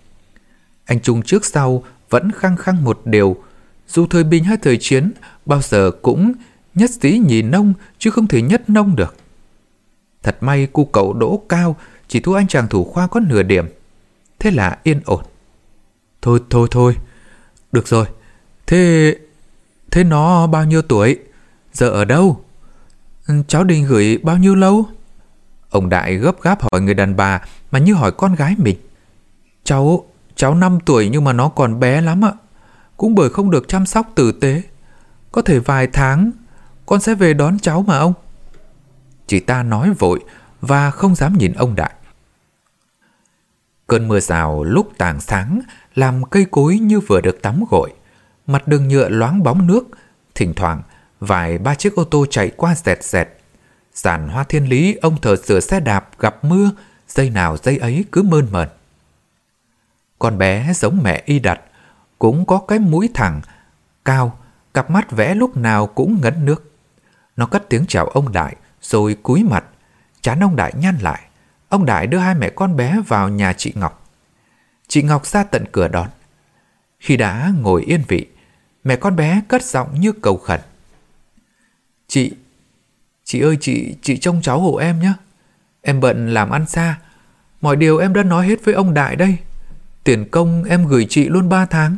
Anh 0.85 1.01
Trung 1.01 1.23
trước 1.23 1.45
sau 1.45 1.85
vẫn 2.11 2.33
khăng 2.33 2.57
khăng 2.57 2.85
một 2.85 3.01
điều, 3.05 3.37
dù 3.89 4.07
thời 4.07 4.25
bình 4.25 4.45
hay 4.45 4.57
thời 4.57 4.79
chiến, 4.81 5.13
bao 5.47 5.63
giờ 5.63 5.91
cũng 6.03 6.33
nhất 6.75 6.91
sĩ 6.91 7.23
nhì 7.27 7.43
nông 7.43 7.73
chứ 7.99 8.11
không 8.11 8.27
thể 8.27 8.43
nhất 8.43 8.71
nông 8.71 8.97
được. 8.97 9.17
Thật 10.23 10.37
may 10.41 10.67
cu 10.67 10.85
cậu 10.85 11.13
đỗ 11.13 11.43
cao 11.49 11.77
chỉ 12.09 12.21
thua 12.21 12.35
anh 12.35 12.49
chàng 12.49 12.69
thủ 12.69 12.85
khoa 12.85 13.07
có 13.07 13.21
nửa 13.21 13.43
điểm. 13.43 13.67
Thế 14.39 14.51
là 14.51 14.79
yên 14.83 15.01
ổn. 15.05 15.25
Thôi 16.23 16.41
thôi 16.51 16.69
thôi, 16.71 16.97
được 17.79 17.89
rồi. 17.89 18.07
Thế... 18.67 19.15
thế 19.91 20.05
nó 20.05 20.47
bao 20.47 20.65
nhiêu 20.65 20.83
tuổi? 20.83 21.19
Giờ 21.73 21.91
ở 21.91 22.05
đâu? 22.05 22.45
Ừ, 23.27 23.35
cháu 23.49 23.65
định 23.65 23.85
gửi 23.85 24.19
bao 24.23 24.37
nhiêu 24.37 24.55
lâu? 24.55 24.89
Ông 25.71 25.89
Đại 25.89 26.15
gấp 26.15 26.43
gáp 26.43 26.59
hỏi 26.63 26.81
người 26.81 26.95
đàn 26.95 27.17
bà 27.17 27.41
mà 27.71 27.79
như 27.79 27.95
hỏi 27.95 28.13
con 28.13 28.35
gái 28.35 28.55
mình. 28.59 28.77
Cháu, 29.65 30.07
cháu 30.37 30.55
5 30.55 30.79
tuổi 30.87 31.09
nhưng 31.09 31.25
mà 31.25 31.33
nó 31.33 31.49
còn 31.49 31.81
bé 31.81 32.01
lắm 32.01 32.25
ạ. 32.25 32.33
Cũng 32.97 33.15
bởi 33.15 33.31
không 33.31 33.51
được 33.51 33.69
chăm 33.69 33.87
sóc 33.87 34.13
tử 34.15 34.33
tế. 34.33 34.63
Có 35.33 35.43
thể 35.43 35.59
vài 35.59 35.87
tháng 35.87 36.31
con 36.87 37.01
sẽ 37.01 37.15
về 37.15 37.35
đón 37.35 37.59
cháu 37.59 37.83
mà 37.83 37.99
ông. 37.99 38.13
Chị 39.27 39.41
ta 39.41 39.63
nói 39.63 39.93
vội 39.99 40.25
và 40.61 40.91
không 40.91 41.15
dám 41.15 41.39
nhìn 41.39 41.53
ông 41.53 41.75
Đại. 41.75 41.93
Cơn 43.87 44.09
mưa 44.09 44.21
rào 44.21 44.65
lúc 44.65 44.93
tàng 44.99 45.21
sáng 45.21 45.61
làm 45.99 46.25
cây 46.25 46.47
cối 46.51 46.79
như 46.79 47.01
vừa 47.01 47.21
được 47.21 47.43
tắm 47.43 47.65
gội. 47.71 47.93
Mặt 48.47 48.69
đường 48.69 48.89
nhựa 48.89 49.09
loáng 49.09 49.43
bóng 49.43 49.67
nước, 49.67 49.85
thỉnh 50.35 50.55
thoảng 50.55 50.83
vài 51.21 51.59
ba 51.59 51.75
chiếc 51.75 51.95
ô 51.95 52.05
tô 52.05 52.27
chạy 52.31 52.51
qua 52.57 52.75
dẹt 52.75 53.05
dẹt. 53.05 53.29
Giàn 53.95 54.29
hoa 54.29 54.45
thiên 54.45 54.69
lý 54.69 54.95
ông 54.95 55.21
thờ 55.21 55.37
sửa 55.37 55.61
xe 55.61 55.81
đạp 55.81 56.09
gặp 56.19 56.45
mưa, 56.45 56.71
dây 57.09 57.31
nào 57.31 57.57
dây 57.57 57.79
ấy 57.79 58.05
cứ 58.13 58.23
mơn 58.23 58.47
mờn. 58.51 58.69
Con 60.19 60.39
bé 60.39 60.73
giống 60.75 60.99
mẹ 61.03 61.23
y 61.27 61.39
đặt, 61.39 61.61
cũng 62.19 62.47
có 62.47 62.59
cái 62.69 62.79
mũi 62.79 63.11
thẳng, 63.15 63.41
cao, 64.05 64.39
cặp 64.75 64.91
mắt 64.91 65.11
vẽ 65.11 65.35
lúc 65.35 65.57
nào 65.57 65.87
cũng 65.87 66.19
ngấn 66.23 66.45
nước. 66.45 66.73
Nó 67.37 67.47
cất 67.47 67.69
tiếng 67.69 67.87
chào 67.89 68.07
ông 68.07 68.33
Đại, 68.33 68.57
rồi 68.83 69.17
cúi 69.23 69.45
mặt, 69.45 69.65
chán 70.21 70.41
ông 70.41 70.57
Đại 70.57 70.73
nhăn 70.77 70.99
lại. 71.01 71.21
Ông 71.69 71.87
Đại 71.87 72.07
đưa 72.07 72.19
hai 72.19 72.35
mẹ 72.35 72.51
con 72.51 72.77
bé 72.77 73.01
vào 73.07 73.29
nhà 73.29 73.53
chị 73.53 73.73
Ngọc. 73.77 74.08
Chị 74.89 75.03
Ngọc 75.03 75.27
ra 75.27 75.45
tận 75.45 75.65
cửa 75.73 75.89
đón. 75.89 76.09
Khi 77.01 77.17
đã 77.17 77.53
ngồi 77.61 77.83
yên 77.83 78.03
vị, 78.09 78.27
mẹ 78.85 78.97
con 78.97 79.17
bé 79.17 79.43
cất 79.49 79.65
giọng 79.65 80.01
như 80.01 80.13
cầu 80.13 80.37
khẩn. 80.37 80.61
Chị, 82.09 82.33
chị 83.25 83.41
ơi 83.41 83.59
chị, 83.61 83.95
chị 84.03 84.17
trông 84.17 84.43
cháu 84.43 84.61
hộ 84.61 84.77
em 84.77 85.01
nhé. 85.01 85.13
Em 85.83 86.01
bận 86.01 86.35
làm 86.35 86.51
ăn 86.51 86.67
xa, 86.67 86.99
mọi 87.61 87.77
điều 87.77 87.99
em 87.99 88.13
đã 88.13 88.23
nói 88.23 88.47
hết 88.47 88.65
với 88.65 88.75
ông 88.75 88.95
Đại 88.95 89.17
đây. 89.17 89.37
Tiền 90.05 90.29
công 90.31 90.65
em 90.65 90.87
gửi 90.87 91.07
chị 91.11 91.29
luôn 91.29 91.49
ba 91.49 91.67
tháng. 91.67 91.97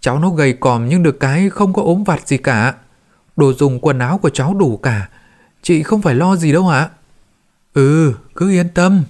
Cháu 0.00 0.18
nó 0.18 0.30
gầy 0.30 0.52
còm 0.52 0.88
nhưng 0.88 1.02
được 1.02 1.20
cái 1.20 1.50
không 1.50 1.72
có 1.72 1.82
ốm 1.82 2.04
vặt 2.04 2.28
gì 2.28 2.36
cả. 2.36 2.74
Đồ 3.36 3.52
dùng 3.52 3.80
quần 3.80 3.98
áo 3.98 4.18
của 4.18 4.30
cháu 4.30 4.54
đủ 4.54 4.76
cả. 4.76 5.08
Chị 5.62 5.82
không 5.82 6.02
phải 6.02 6.14
lo 6.14 6.36
gì 6.36 6.52
đâu 6.52 6.68
ạ. 6.68 6.88
Ừ, 7.74 8.14
cứ 8.34 8.50
yên 8.50 8.68
tâm. 8.68 9.04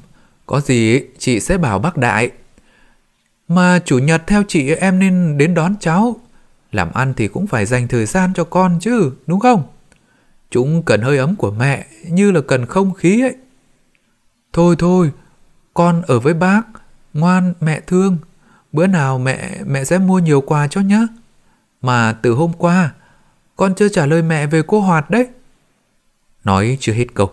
Có 0.47 0.61
gì 0.61 1.01
chị 1.19 1.41
sẽ 1.41 1.59
bảo 1.59 1.79
bác 1.79 1.97
Đại. 1.97 2.31
Mà 3.49 3.79
chủ 3.85 3.99
nhật 3.99 4.23
theo 4.27 4.43
chị 4.49 4.75
em 4.75 4.99
nên 4.99 5.39
đến 5.39 5.55
đón 5.55 5.75
cháu. 5.81 6.17
Làm 6.73 6.93
ăn 6.93 7.15
thì 7.17 7.29
cũng 7.29 7.47
phải 7.47 7.67
dành 7.67 7.89
thời 7.89 8.07
gian 8.07 8.33
cho 8.35 8.45
con 8.45 8.79
chứ, 8.81 9.13
đúng 9.27 9.41
không? 9.41 9.63
Chúng 10.51 10.83
cần 10.83 11.03
hơi 11.03 11.19
ấm 11.19 11.37
của 11.37 11.51
mẹ 11.51 11.87
như 12.09 12.31
là 12.31 12.41
cần 12.41 12.67
không 12.67 12.95
khí 12.95 13.23
ấy. 13.23 13.37
Thôi 14.53 14.77
thôi, 14.79 15.11
con 15.75 16.03
ở 16.07 16.21
với 16.21 16.35
bác, 16.35 16.63
ngoan 17.15 17.55
mẹ 17.61 17.81
thương. 17.81 18.19
Bữa 18.73 18.87
nào 18.87 19.19
mẹ 19.19 19.51
mẹ 19.67 19.85
sẽ 19.85 19.99
mua 19.99 20.19
nhiều 20.19 20.41
quà 20.41 20.69
cho 20.69 20.81
nhé. 20.81 21.07
Mà 21.83 22.13
từ 22.13 22.33
hôm 22.33 22.53
qua, 22.53 22.95
con 23.57 23.75
chưa 23.75 23.89
trả 23.89 24.07
lời 24.07 24.23
mẹ 24.23 24.47
về 24.47 24.63
cô 24.67 24.81
Hoạt 24.81 25.11
đấy. 25.11 25.29
Nói 26.45 26.77
chưa 26.81 26.93
hết 26.93 27.07
câu. 27.15 27.33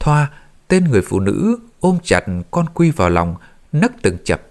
Thoa 0.00 0.30
tên 0.68 0.84
người 0.84 1.02
phụ 1.02 1.20
nữ 1.20 1.58
ôm 1.80 1.98
chặt 2.02 2.24
con 2.50 2.66
Quy 2.74 2.90
vào 2.90 3.10
lòng, 3.10 3.36
nấc 3.72 3.92
từng 4.02 4.16
chập. 4.24 4.47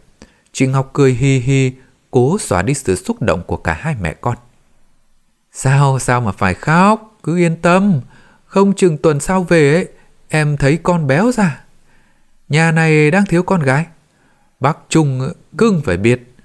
Chị 0.57 0.67
Ngọc 0.67 0.89
cười 0.93 1.13
hi 1.13 1.39
hi, 1.39 1.71
cố 2.11 2.37
xóa 2.39 2.61
đi 2.61 2.73
sự 2.73 2.95
xúc 2.95 3.21
động 3.21 3.43
của 3.47 3.57
cả 3.57 3.73
hai 3.73 3.95
mẹ 4.01 4.13
con. 4.13 4.35
Sao, 5.51 5.99
sao 5.99 6.21
mà 6.21 6.31
phải 6.31 6.53
khóc? 6.53 7.17
Cứ 7.23 7.37
yên 7.37 7.55
tâm, 7.61 8.01
Không 8.45 8.75
chừng 8.75 8.97
tuần 8.97 9.19
sau 9.19 9.43
về 9.43 9.73
ấy, 9.73 9.87
em 10.29 10.57
thấy 10.57 10.77
con 10.83 11.07
béo 11.07 11.31
ra. 11.31 11.63
Nhà 12.49 12.71
này 12.71 13.11
đang 13.11 13.25
thiếu 13.25 13.43
con 13.43 13.61
gái. 13.61 13.85
Bác 14.59 14.77
Trung 14.89 15.19
ờ, 15.21 15.33
cưng 15.57 15.81
phải 15.85 15.97
biết. 15.97 16.35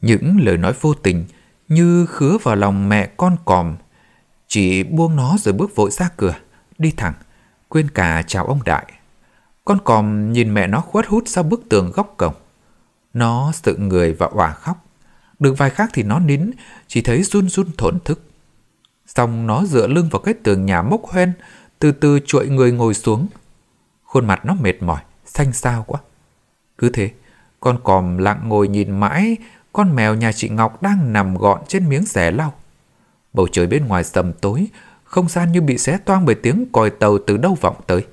Những 0.00 0.36
lời 0.40 0.56
nói 0.56 0.72
vô 0.80 0.94
tình 0.94 1.24
như 1.68 2.06
khứa 2.06 2.38
vào 2.42 2.56
lòng 2.56 2.88
mẹ 2.88 3.10
con 3.16 3.36
còm. 3.44 3.76
chị 4.48 4.82
buông 4.82 5.16
nó 5.16 5.36
rồi 5.38 5.54
bước 5.54 5.76
vội 5.76 5.90
ra 5.90 6.08
cửa, 6.16 6.34
đi 6.78 6.92
thẳng, 6.96 7.14
quên 7.68 7.88
cả 7.90 8.22
chào 8.26 8.46
ông 8.46 8.60
Đại. 8.64 8.92
Con 9.64 9.78
còm 9.84 10.32
nhìn 10.32 10.54
mẹ 10.54 10.66
nó 10.66 10.80
khuất 10.80 11.06
hút 11.06 11.24
sau 11.26 11.44
bức 11.44 11.68
tường 11.68 11.92
góc 11.94 12.14
cổng. 12.16 12.34
Nó 13.14 13.52
sự 13.54 13.76
người 13.76 14.12
và 14.12 14.26
òa 14.26 14.52
khóc. 14.52 14.86
Được 15.38 15.54
vài 15.58 15.70
khác 15.70 15.90
thì 15.92 16.02
nó 16.02 16.18
nín, 16.18 16.50
chỉ 16.86 17.02
thấy 17.02 17.22
run 17.22 17.48
run 17.48 17.66
thổn 17.78 17.98
thức. 18.04 18.22
Xong 19.06 19.46
nó 19.46 19.64
dựa 19.64 19.86
lưng 19.86 20.08
vào 20.10 20.22
cái 20.22 20.34
tường 20.34 20.66
nhà 20.66 20.82
mốc 20.82 21.04
hoen, 21.04 21.32
từ 21.78 21.92
từ 21.92 22.20
chuội 22.26 22.48
người 22.48 22.72
ngồi 22.72 22.94
xuống. 22.94 23.26
Khuôn 24.04 24.26
mặt 24.26 24.44
nó 24.44 24.54
mệt 24.54 24.82
mỏi, 24.82 25.00
xanh 25.24 25.52
xao 25.52 25.84
quá. 25.86 26.00
Cứ 26.78 26.88
thế, 26.88 27.10
con 27.60 27.78
còm 27.84 28.18
lặng 28.18 28.48
ngồi 28.48 28.68
nhìn 28.68 29.00
mãi 29.00 29.36
con 29.72 29.96
mèo 29.96 30.14
nhà 30.14 30.32
chị 30.32 30.48
Ngọc 30.48 30.82
đang 30.82 31.12
nằm 31.12 31.34
gọn 31.34 31.60
trên 31.68 31.88
miếng 31.88 32.04
rẻ 32.04 32.30
lau. 32.30 32.54
Bầu 33.32 33.48
trời 33.52 33.66
bên 33.66 33.86
ngoài 33.86 34.04
sầm 34.04 34.32
tối, 34.32 34.66
không 35.04 35.28
gian 35.28 35.52
như 35.52 35.60
bị 35.60 35.78
xé 35.78 35.98
toang 35.98 36.24
bởi 36.24 36.34
tiếng 36.34 36.66
còi 36.72 36.90
tàu 36.90 37.18
từ 37.26 37.36
đâu 37.36 37.56
vọng 37.60 37.76
tới. 37.86 38.06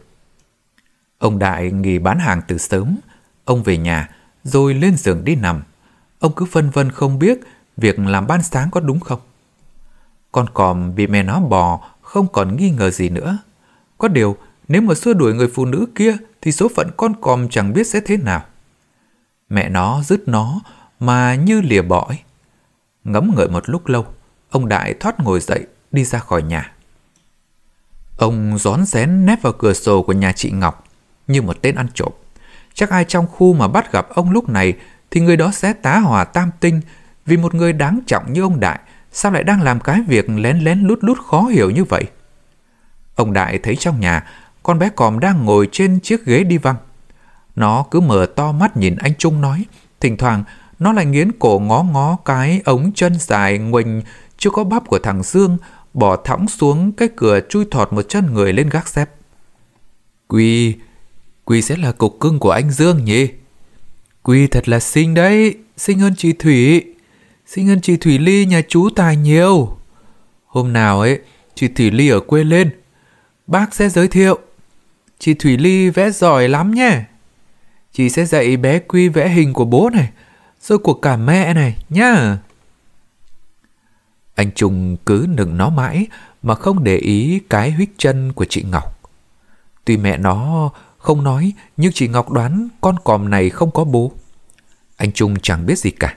Ông 1.17 1.39
Đại 1.39 1.71
nghỉ 1.71 1.99
bán 1.99 2.19
hàng 2.19 2.41
từ 2.47 2.57
sớm, 2.57 2.97
ông 3.45 3.63
về 3.63 3.77
nhà 3.77 4.09
rồi 4.47 4.73
lên 4.73 4.97
giường 4.97 5.23
đi 5.23 5.35
nằm. 5.35 5.63
Ông 6.19 6.33
cứ 6.35 6.45
phân 6.45 6.69
vân 6.69 6.91
không 6.91 7.19
biết 7.19 7.39
việc 7.77 7.99
làm 7.99 8.27
ban 8.27 8.43
sáng 8.43 8.69
có 8.71 8.79
đúng 8.79 8.99
không. 8.99 9.19
Con 10.31 10.45
còm 10.53 10.95
bị 10.95 11.07
mẹ 11.07 11.23
nó 11.23 11.39
bò 11.39 11.79
không 12.01 12.27
còn 12.27 12.57
nghi 12.57 12.69
ngờ 12.69 12.91
gì 12.91 13.09
nữa. 13.09 13.37
Có 13.97 14.07
điều, 14.07 14.37
nếu 14.67 14.81
mà 14.81 14.93
xua 14.93 15.13
đuổi 15.13 15.33
người 15.33 15.47
phụ 15.55 15.65
nữ 15.65 15.85
kia 15.95 16.17
thì 16.41 16.51
số 16.51 16.67
phận 16.75 16.89
con 16.97 17.13
còm 17.21 17.49
chẳng 17.49 17.73
biết 17.73 17.87
sẽ 17.87 18.01
thế 18.05 18.17
nào. 18.17 18.43
Mẹ 19.49 19.69
nó 19.69 20.01
dứt 20.03 20.27
nó 20.27 20.61
mà 20.99 21.35
như 21.35 21.61
lìa 21.61 21.81
bõi. 21.81 22.19
Ngấm 23.03 23.31
ngợi 23.35 23.47
một 23.47 23.69
lúc 23.69 23.87
lâu, 23.87 24.05
ông 24.49 24.67
Đại 24.67 24.93
thoát 24.93 25.19
ngồi 25.19 25.39
dậy 25.39 25.67
đi 25.91 26.03
ra 26.03 26.19
khỏi 26.19 26.41
nhà. 26.41 26.73
Ông 28.17 28.57
rón 28.57 28.85
rén 28.85 29.25
nép 29.25 29.41
vào 29.41 29.53
cửa 29.53 29.73
sổ 29.73 30.03
của 30.03 30.13
nhà 30.13 30.31
chị 30.31 30.51
Ngọc 30.51 30.83
như 31.27 31.41
một 31.41 31.61
tên 31.61 31.75
ăn 31.75 31.87
trộm. 31.93 32.11
Chắc 32.77 32.89
ai 32.89 33.03
trong 33.03 33.27
khu 33.27 33.53
mà 33.53 33.67
bắt 33.67 33.91
gặp 33.91 34.09
ông 34.09 34.31
lúc 34.31 34.49
này 34.49 34.73
thì 35.11 35.21
người 35.21 35.37
đó 35.37 35.51
sẽ 35.51 35.73
tá 35.73 35.99
hỏa 35.99 36.23
tam 36.23 36.51
tinh 36.59 36.81
vì 37.25 37.37
một 37.37 37.55
người 37.55 37.73
đáng 37.73 37.99
trọng 38.07 38.33
như 38.33 38.41
ông 38.41 38.59
Đại 38.59 38.79
sao 39.11 39.31
lại 39.31 39.43
đang 39.43 39.61
làm 39.61 39.79
cái 39.79 40.01
việc 40.07 40.29
lén 40.29 40.59
lén 40.59 40.79
lút 40.79 40.99
lút 41.01 41.17
khó 41.25 41.41
hiểu 41.41 41.69
như 41.69 41.83
vậy. 41.83 42.03
Ông 43.15 43.33
Đại 43.33 43.59
thấy 43.63 43.75
trong 43.75 43.99
nhà 43.99 44.23
con 44.63 44.79
bé 44.79 44.89
còm 44.89 45.19
đang 45.19 45.45
ngồi 45.45 45.69
trên 45.71 45.99
chiếc 45.99 46.25
ghế 46.25 46.43
đi 46.43 46.57
văng. 46.57 46.75
Nó 47.55 47.85
cứ 47.91 47.99
mở 47.99 48.25
to 48.35 48.51
mắt 48.51 48.77
nhìn 48.77 48.95
anh 48.95 49.13
Trung 49.17 49.41
nói, 49.41 49.65
thỉnh 49.99 50.17
thoảng 50.17 50.43
nó 50.79 50.93
lại 50.93 51.05
nghiến 51.05 51.31
cổ 51.39 51.59
ngó 51.59 51.83
ngó 51.83 52.17
cái 52.25 52.61
ống 52.65 52.91
chân 52.95 53.15
dài 53.19 53.57
nguỳnh 53.57 54.01
chưa 54.37 54.49
có 54.49 54.63
bắp 54.63 54.87
của 54.87 54.99
thằng 54.99 55.23
Dương 55.23 55.57
bỏ 55.93 56.15
thõng 56.15 56.47
xuống 56.47 56.91
cái 56.91 57.09
cửa 57.15 57.39
chui 57.49 57.65
thọt 57.71 57.93
một 57.93 58.05
chân 58.09 58.33
người 58.33 58.53
lên 58.53 58.69
gác 58.69 58.87
xếp. 58.87 59.09
Quy, 60.27 60.75
Quy 61.47 61.61
sẽ 61.61 61.75
là 61.75 61.91
cục 61.91 62.19
cưng 62.19 62.39
của 62.39 62.51
anh 62.51 62.71
Dương 62.71 63.05
nhỉ? 63.05 63.27
Quy 64.23 64.47
thật 64.47 64.69
là 64.69 64.79
xinh 64.79 65.13
đấy, 65.13 65.55
xinh 65.77 65.99
hơn 65.99 66.13
chị 66.17 66.33
Thủy. 66.33 66.83
Xinh 67.45 67.67
hơn 67.67 67.81
chị 67.81 67.97
Thủy 67.97 68.19
Ly 68.19 68.45
nhà 68.45 68.61
chú 68.67 68.89
Tài 68.89 69.15
nhiều. 69.15 69.77
Hôm 70.45 70.73
nào 70.73 70.99
ấy, 70.99 71.19
chị 71.55 71.67
Thủy 71.67 71.91
Ly 71.91 72.09
ở 72.09 72.19
quê 72.19 72.43
lên, 72.43 72.69
bác 73.47 73.75
sẽ 73.75 73.89
giới 73.89 74.07
thiệu. 74.07 74.39
Chị 75.19 75.33
Thủy 75.33 75.57
Ly 75.57 75.89
vẽ 75.89 76.11
giỏi 76.11 76.47
lắm 76.47 76.71
nhé. 76.71 77.03
Chị 77.93 78.09
sẽ 78.09 78.25
dạy 78.25 78.57
bé 78.57 78.79
Quy 78.79 79.09
vẽ 79.09 79.29
hình 79.29 79.53
của 79.53 79.65
bố 79.65 79.89
này, 79.89 80.09
rồi 80.61 80.77
của 80.77 80.93
cả 80.93 81.17
mẹ 81.17 81.53
này 81.53 81.75
nhá. 81.89 82.37
Anh 84.35 84.51
Trung 84.55 84.97
cứ 85.05 85.25
nựng 85.29 85.57
nó 85.57 85.69
mãi 85.69 86.07
mà 86.41 86.55
không 86.55 86.83
để 86.83 86.97
ý 86.97 87.39
cái 87.49 87.71
huyết 87.71 87.89
chân 87.97 88.33
của 88.33 88.45
chị 88.45 88.63
Ngọc. 88.71 88.99
Tuy 89.85 89.97
mẹ 89.97 90.17
nó 90.17 90.69
không 90.97 91.23
nói 91.23 91.53
nhưng 91.77 91.91
chị 91.91 92.07
Ngọc 92.07 92.31
đoán 92.31 92.67
con 92.81 92.95
còm 93.03 93.29
này 93.29 93.49
không 93.49 93.71
có 93.71 93.83
bố. 93.83 94.11
Anh 94.97 95.11
Trung 95.11 95.35
chẳng 95.41 95.65
biết 95.65 95.79
gì 95.79 95.91
cả. 95.91 96.15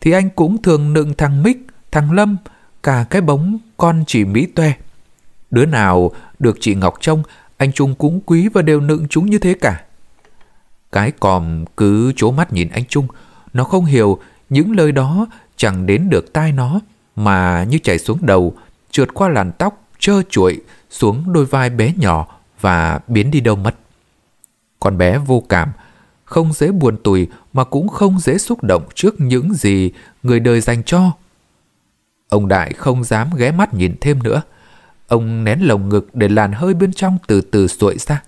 Thì 0.00 0.12
anh 0.12 0.30
cũng 0.30 0.62
thường 0.62 0.92
nựng 0.92 1.14
thằng 1.18 1.42
Mích, 1.42 1.66
thằng 1.90 2.12
Lâm, 2.12 2.36
cả 2.82 3.04
cái 3.10 3.22
bóng 3.22 3.58
con 3.76 4.04
chị 4.06 4.24
Mỹ 4.24 4.46
toe. 4.46 4.72
Đứa 5.50 5.66
nào 5.66 6.10
được 6.38 6.56
chị 6.60 6.74
Ngọc 6.74 6.94
trông, 7.00 7.22
anh 7.56 7.72
Trung 7.72 7.94
cũng 7.94 8.20
quý 8.26 8.48
và 8.48 8.62
đều 8.62 8.80
nựng 8.80 9.08
chúng 9.08 9.30
như 9.30 9.38
thế 9.38 9.54
cả. 9.54 9.84
Cái 10.92 11.10
còm 11.10 11.64
cứ 11.76 12.12
chố 12.16 12.30
mắt 12.30 12.52
nhìn 12.52 12.68
anh 12.68 12.84
Trung, 12.84 13.06
nó 13.52 13.64
không 13.64 13.84
hiểu 13.84 14.18
những 14.48 14.72
lời 14.72 14.92
đó 14.92 15.26
chẳng 15.56 15.86
đến 15.86 16.10
được 16.10 16.32
tai 16.32 16.52
nó 16.52 16.80
mà 17.16 17.64
như 17.64 17.78
chảy 17.78 17.98
xuống 17.98 18.18
đầu, 18.20 18.54
trượt 18.90 19.14
qua 19.14 19.28
làn 19.28 19.52
tóc 19.58 19.82
trơ 19.98 20.22
chuội 20.30 20.60
xuống 20.90 21.32
đôi 21.32 21.46
vai 21.46 21.70
bé 21.70 21.92
nhỏ 21.96 22.26
và 22.60 23.00
biến 23.08 23.30
đi 23.30 23.40
đâu 23.40 23.56
mất. 23.56 23.74
Con 24.82 24.98
bé 24.98 25.18
vô 25.18 25.42
cảm, 25.48 25.72
không 26.24 26.52
dễ 26.52 26.70
buồn 26.72 26.96
tủi 27.02 27.28
mà 27.52 27.64
cũng 27.64 27.88
không 27.88 28.18
dễ 28.18 28.38
xúc 28.38 28.62
động 28.62 28.82
trước 28.94 29.20
những 29.20 29.54
gì 29.54 29.90
người 30.22 30.40
đời 30.40 30.60
dành 30.60 30.82
cho. 30.82 31.12
Ông 32.28 32.48
Đại 32.48 32.72
không 32.72 33.04
dám 33.04 33.30
ghé 33.36 33.50
mắt 33.50 33.74
nhìn 33.74 33.94
thêm 34.00 34.22
nữa. 34.22 34.42
Ông 35.08 35.44
nén 35.44 35.60
lồng 35.60 35.88
ngực 35.88 36.14
để 36.14 36.28
làn 36.28 36.52
hơi 36.52 36.74
bên 36.74 36.92
trong 36.92 37.18
từ 37.26 37.40
từ 37.40 37.68
sụi 37.68 37.98
ra. 37.98 38.22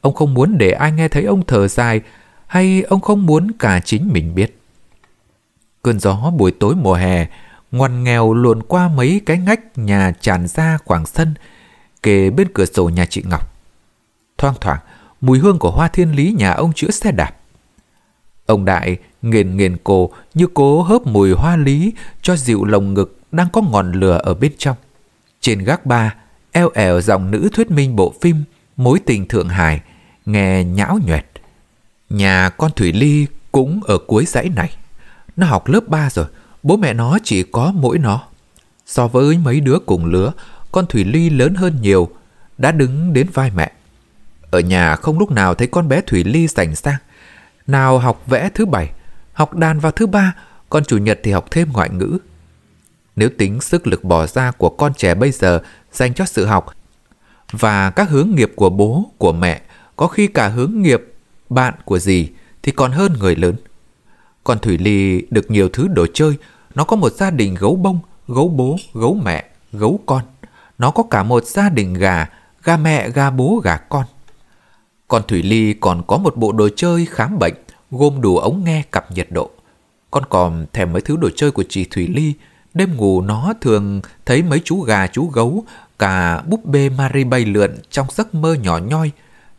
Ông 0.00 0.14
không 0.14 0.34
muốn 0.34 0.58
để 0.58 0.70
ai 0.70 0.92
nghe 0.92 1.08
thấy 1.08 1.24
ông 1.24 1.42
thở 1.46 1.68
dài 1.68 2.00
hay 2.46 2.82
ông 2.82 3.00
không 3.00 3.26
muốn 3.26 3.50
cả 3.58 3.80
chính 3.84 4.12
mình 4.12 4.34
biết. 4.34 4.58
Cơn 5.82 6.00
gió 6.00 6.30
buổi 6.36 6.50
tối 6.50 6.74
mùa 6.74 6.94
hè 6.94 7.26
ngoằn 7.72 8.04
nghèo 8.04 8.34
luồn 8.34 8.62
qua 8.62 8.88
mấy 8.88 9.20
cái 9.26 9.38
ngách 9.38 9.78
nhà 9.78 10.12
tràn 10.20 10.48
ra 10.48 10.78
khoảng 10.84 11.06
sân 11.06 11.34
kề 12.02 12.30
bên 12.30 12.48
cửa 12.54 12.64
sổ 12.64 12.88
nhà 12.88 13.06
chị 13.06 13.22
Ngọc. 13.26 13.52
Thoang 14.38 14.54
thoảng, 14.60 14.78
mùi 15.20 15.38
hương 15.38 15.58
của 15.58 15.70
hoa 15.70 15.88
thiên 15.88 16.12
lý 16.12 16.34
nhà 16.38 16.52
ông 16.52 16.72
chữa 16.72 16.90
xe 16.90 17.12
đạp. 17.12 17.36
Ông 18.46 18.64
Đại 18.64 18.96
nghiền 19.22 19.56
nghiền 19.56 19.76
cổ 19.84 20.10
như 20.34 20.46
cố 20.54 20.82
hớp 20.82 21.06
mùi 21.06 21.32
hoa 21.32 21.56
lý 21.56 21.92
cho 22.22 22.36
dịu 22.36 22.64
lồng 22.64 22.94
ngực 22.94 23.18
đang 23.32 23.48
có 23.52 23.62
ngọn 23.62 23.92
lửa 23.92 24.20
ở 24.22 24.34
bên 24.34 24.52
trong. 24.58 24.76
Trên 25.40 25.64
gác 25.64 25.86
ba, 25.86 26.14
eo 26.52 26.70
ẻo 26.74 27.00
giọng 27.00 27.30
nữ 27.30 27.48
thuyết 27.52 27.70
minh 27.70 27.96
bộ 27.96 28.14
phim 28.20 28.44
Mối 28.76 28.98
tình 29.06 29.28
Thượng 29.28 29.48
Hải, 29.48 29.80
nghe 30.26 30.64
nhão 30.64 30.98
nhuệt. 31.06 31.26
Nhà 32.10 32.48
con 32.48 32.70
Thủy 32.76 32.92
Ly 32.92 33.26
cũng 33.52 33.80
ở 33.84 33.98
cuối 33.98 34.24
dãy 34.26 34.48
này. 34.56 34.76
Nó 35.36 35.46
học 35.46 35.68
lớp 35.68 35.88
3 35.88 36.10
rồi, 36.10 36.26
bố 36.62 36.76
mẹ 36.76 36.92
nó 36.92 37.18
chỉ 37.24 37.42
có 37.42 37.72
mỗi 37.74 37.98
nó. 37.98 38.22
So 38.86 39.08
với 39.08 39.38
mấy 39.38 39.60
đứa 39.60 39.78
cùng 39.86 40.04
lứa, 40.04 40.32
con 40.72 40.86
Thủy 40.86 41.04
Ly 41.04 41.30
lớn 41.30 41.54
hơn 41.54 41.78
nhiều, 41.80 42.08
đã 42.58 42.72
đứng 42.72 43.12
đến 43.12 43.26
vai 43.32 43.50
mẹ. 43.56 43.72
Ở 44.50 44.60
nhà 44.60 44.96
không 44.96 45.18
lúc 45.18 45.30
nào 45.30 45.54
thấy 45.54 45.68
con 45.68 45.88
bé 45.88 46.00
Thủy 46.00 46.24
Ly 46.24 46.46
rảnh 46.46 46.74
sang. 46.74 46.98
Nào 47.66 47.98
học 47.98 48.22
vẽ 48.26 48.50
thứ 48.54 48.66
bảy, 48.66 48.90
học 49.32 49.54
đàn 49.54 49.78
vào 49.78 49.92
thứ 49.92 50.06
ba, 50.06 50.34
còn 50.70 50.84
chủ 50.84 50.98
nhật 50.98 51.20
thì 51.22 51.32
học 51.32 51.50
thêm 51.50 51.72
ngoại 51.72 51.90
ngữ. 51.90 52.18
Nếu 53.16 53.28
tính 53.38 53.60
sức 53.60 53.86
lực 53.86 54.04
bỏ 54.04 54.26
ra 54.26 54.50
của 54.50 54.70
con 54.70 54.94
trẻ 54.94 55.14
bây 55.14 55.30
giờ 55.30 55.60
dành 55.92 56.14
cho 56.14 56.24
sự 56.24 56.46
học 56.46 56.66
và 57.50 57.90
các 57.90 58.08
hướng 58.10 58.30
nghiệp 58.34 58.52
của 58.56 58.70
bố, 58.70 59.04
của 59.18 59.32
mẹ, 59.32 59.60
có 59.96 60.06
khi 60.06 60.26
cả 60.26 60.48
hướng 60.48 60.82
nghiệp 60.82 61.02
bạn 61.48 61.74
của 61.84 61.98
gì 61.98 62.30
thì 62.62 62.72
còn 62.72 62.92
hơn 62.92 63.12
người 63.18 63.36
lớn. 63.36 63.54
Còn 64.44 64.58
Thủy 64.58 64.78
Ly 64.78 65.22
được 65.30 65.50
nhiều 65.50 65.68
thứ 65.72 65.88
đồ 65.88 66.06
chơi, 66.14 66.34
nó 66.74 66.84
có 66.84 66.96
một 66.96 67.12
gia 67.12 67.30
đình 67.30 67.54
gấu 67.54 67.76
bông, 67.76 67.98
gấu 68.28 68.48
bố, 68.48 68.76
gấu 68.94 69.14
mẹ, 69.14 69.44
gấu 69.72 70.00
con. 70.06 70.22
Nó 70.78 70.90
có 70.90 71.02
cả 71.02 71.22
một 71.22 71.44
gia 71.44 71.68
đình 71.68 71.94
gà, 71.94 72.26
gà 72.64 72.76
mẹ, 72.76 73.10
gà 73.10 73.30
bố, 73.30 73.60
gà 73.64 73.76
con. 73.76 74.04
Còn 75.08 75.22
Thủy 75.28 75.42
Ly 75.42 75.74
còn 75.80 76.02
có 76.06 76.18
một 76.18 76.36
bộ 76.36 76.52
đồ 76.52 76.68
chơi 76.76 77.06
khám 77.06 77.38
bệnh, 77.38 77.54
gồm 77.90 78.20
đủ 78.20 78.38
ống 78.38 78.64
nghe 78.64 78.82
cặp 78.92 79.12
nhiệt 79.12 79.28
độ. 79.30 79.50
Con 80.10 80.24
còn 80.28 80.66
thèm 80.72 80.92
mấy 80.92 81.02
thứ 81.02 81.16
đồ 81.16 81.30
chơi 81.36 81.50
của 81.50 81.64
chị 81.68 81.84
Thủy 81.84 82.08
Ly, 82.08 82.34
đêm 82.74 82.96
ngủ 82.96 83.20
nó 83.20 83.54
thường 83.60 84.00
thấy 84.24 84.42
mấy 84.42 84.60
chú 84.64 84.80
gà 84.80 85.06
chú 85.06 85.26
gấu, 85.26 85.64
cả 85.98 86.42
búp 86.42 86.64
bê 86.64 86.88
Marie 86.88 87.24
bay 87.24 87.44
lượn 87.44 87.74
trong 87.90 88.06
giấc 88.10 88.34
mơ 88.34 88.54
nhỏ 88.54 88.78
nhoi, 88.78 89.10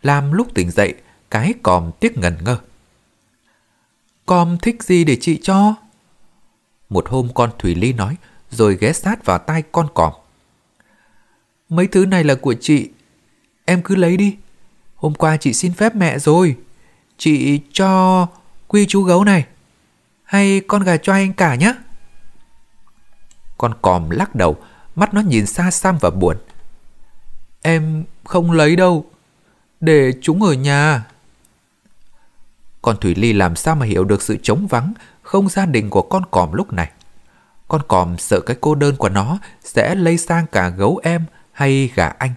làm 0.03 0.31
lúc 0.31 0.47
tỉnh 0.53 0.71
dậy, 0.71 0.93
cái 1.31 1.53
còm 1.63 1.91
tiếc 1.99 2.17
ngần 2.17 2.37
ngơ. 2.43 2.57
Con 4.25 4.57
thích 4.61 4.83
gì 4.83 5.03
để 5.03 5.17
chị 5.21 5.39
cho? 5.43 5.75
Một 6.89 7.09
hôm 7.09 7.29
con 7.33 7.49
Thủy 7.59 7.75
Ly 7.75 7.93
nói, 7.93 8.15
rồi 8.49 8.77
ghé 8.79 8.93
sát 8.93 9.25
vào 9.25 9.37
tai 9.37 9.63
con 9.71 9.87
còm. 9.93 10.13
Mấy 11.69 11.87
thứ 11.87 12.05
này 12.05 12.23
là 12.23 12.35
của 12.35 12.55
chị, 12.61 12.89
em 13.65 13.81
cứ 13.81 13.95
lấy 13.95 14.17
đi. 14.17 14.35
Hôm 14.97 15.13
qua 15.15 15.37
chị 15.37 15.53
xin 15.53 15.73
phép 15.73 15.95
mẹ 15.95 16.19
rồi. 16.19 16.57
Chị 17.17 17.61
cho 17.73 18.27
quy 18.67 18.85
chú 18.85 19.01
gấu 19.01 19.23
này. 19.23 19.45
Hay 20.23 20.61
con 20.67 20.83
gà 20.83 20.97
cho 20.97 21.13
anh 21.13 21.33
cả 21.33 21.55
nhé. 21.55 21.73
Con 23.57 23.73
còm 23.81 24.09
lắc 24.09 24.35
đầu, 24.35 24.57
mắt 24.95 25.13
nó 25.13 25.21
nhìn 25.21 25.45
xa 25.45 25.71
xăm 25.71 25.97
và 26.01 26.09
buồn. 26.09 26.37
Em 27.61 28.03
không 28.23 28.51
lấy 28.51 28.75
đâu, 28.75 29.05
để 29.79 30.13
chúng 30.21 30.43
ở 30.43 30.53
nhà. 30.53 31.05
Con 32.81 32.97
Thủy 33.01 33.15
Ly 33.15 33.33
làm 33.33 33.55
sao 33.55 33.75
mà 33.75 33.85
hiểu 33.85 34.03
được 34.03 34.21
sự 34.21 34.37
trống 34.43 34.67
vắng, 34.67 34.93
không 35.21 35.49
gia 35.49 35.65
đình 35.65 35.89
của 35.89 36.01
con 36.01 36.23
còm 36.31 36.53
lúc 36.53 36.73
này. 36.73 36.91
Con 37.67 37.81
còm 37.87 38.17
sợ 38.17 38.39
cái 38.45 38.57
cô 38.61 38.75
đơn 38.75 38.95
của 38.95 39.09
nó 39.09 39.39
sẽ 39.63 39.95
lây 39.95 40.17
sang 40.17 40.47
cả 40.47 40.69
gấu 40.69 40.99
em 41.03 41.25
hay 41.51 41.91
gà 41.95 42.07
anh. 42.07 42.33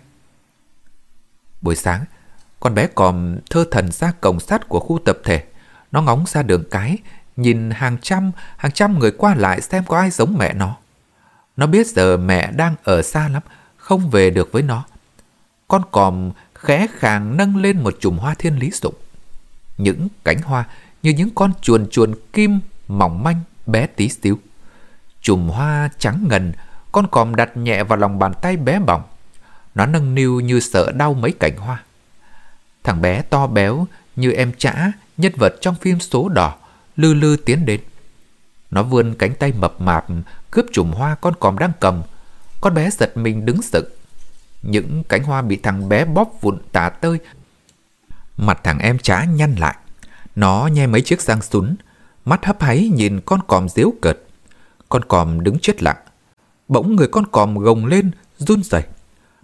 Buổi 1.61 1.77
sáng, 1.77 2.05
con 2.61 2.75
bé 2.75 2.87
còm 2.87 3.37
thơ 3.51 3.65
thần 3.71 3.93
ra 3.93 4.13
cổng 4.21 4.41
sắt 4.41 4.69
của 4.69 4.81
khu 4.81 4.99
tập 5.05 5.19
thể. 5.25 5.45
Nó 5.93 6.03
ngóng 6.03 6.25
ra 6.29 6.43
đường 6.43 6.65
cái, 6.71 6.99
nhìn 7.37 7.71
hàng 7.71 7.99
trăm, 8.03 8.33
hàng 8.57 8.73
trăm 8.73 8.99
người 8.99 9.11
qua 9.11 9.35
lại 9.35 9.61
xem 9.61 9.85
có 9.85 9.99
ai 9.99 10.11
giống 10.11 10.39
mẹ 10.39 10.53
nó. 10.53 10.77
Nó 11.57 11.67
biết 11.67 11.87
giờ 11.87 12.17
mẹ 12.17 12.53
đang 12.53 12.75
ở 12.85 13.03
xa 13.03 13.29
lắm, 13.29 13.43
không 13.77 14.11
về 14.11 14.31
được 14.31 14.53
với 14.53 14.63
nó. 14.63 14.85
Con 15.69 15.83
còm 15.91 16.31
khẽ 16.55 16.87
khàng 16.99 17.37
nâng 17.37 17.57
lên 17.57 17.83
một 17.83 17.97
chùm 18.01 18.19
hoa 18.19 18.35
thiên 18.35 18.59
lý 18.59 18.71
dụng. 18.71 18.95
Những 19.79 20.09
cánh 20.25 20.43
hoa 20.43 20.65
như 21.03 21.11
những 21.11 21.31
con 21.35 21.53
chuồn 21.61 21.87
chuồn 21.91 22.15
kim 22.33 22.61
mỏng 22.89 23.23
manh 23.25 23.41
bé 23.67 23.87
tí 23.87 24.09
xíu. 24.09 24.39
Chùm 25.21 25.49
hoa 25.49 25.91
trắng 25.99 26.27
ngần, 26.29 26.53
con 26.93 27.07
còm 27.07 27.35
đặt 27.35 27.57
nhẹ 27.57 27.85
vào 27.85 27.99
lòng 27.99 28.19
bàn 28.19 28.33
tay 28.43 28.57
bé 28.57 28.79
bỏng. 28.79 29.03
Nó 29.75 29.87
nâng 29.87 30.15
niu 30.15 30.41
như 30.41 30.61
sợ 30.61 30.93
đau 30.93 31.15
mấy 31.15 31.33
cành 31.33 31.57
hoa. 31.57 31.83
Thằng 32.85 33.03
bé 33.03 33.23
to 33.23 33.47
béo 33.47 33.87
như 34.17 34.33
em 34.33 34.53
chã, 34.59 34.93
nhân 35.17 35.33
vật 35.37 35.55
trong 35.61 35.75
phim 35.75 36.01
số 36.01 36.29
đỏ, 36.29 36.57
lư 36.97 37.15
lư 37.15 37.37
tiến 37.37 37.67
đến. 37.67 37.81
Nó 38.71 38.83
vươn 38.83 39.15
cánh 39.15 39.35
tay 39.35 39.53
mập 39.53 39.81
mạp, 39.81 40.07
cướp 40.51 40.67
chùm 40.73 40.93
hoa 40.93 41.15
con 41.15 41.35
còm 41.41 41.59
đang 41.59 41.73
cầm. 41.81 42.03
Con 42.61 42.75
bé 42.75 42.91
giật 42.91 43.17
mình 43.17 43.47
đứng 43.47 43.63
sực. 43.63 43.97
Những 44.63 45.05
cánh 45.09 45.25
hoa 45.25 45.43
bị 45.43 45.57
thằng 45.57 45.89
bé 45.89 46.05
bóp 46.05 46.33
vụn 46.41 46.59
tả 46.73 46.89
tơi. 46.89 47.19
Mặt 48.37 48.61
thằng 48.65 48.79
em 48.79 48.99
chá 48.99 49.25
nhăn 49.25 49.55
lại. 49.55 49.77
Nó 50.37 50.67
nhe 50.67 50.87
mấy 50.87 51.01
chiếc 51.03 51.21
răng 51.21 51.43
sún, 51.43 51.77
mắt 52.25 52.45
hấp 52.47 52.63
háy 52.63 52.89
nhìn 52.89 53.21
con 53.21 53.41
còm 53.47 53.69
díu 53.69 53.95
cợt. 54.03 54.19
Con 54.89 55.05
còm 55.05 55.41
đứng 55.41 55.59
chết 55.59 55.83
lặng. 55.83 55.97
Bỗng 56.69 56.97
người 56.97 57.09
con 57.09 57.27
còm 57.27 57.59
gồng 57.59 57.87
lên, 57.87 58.11
run 58.39 58.63
rẩy. 58.63 58.83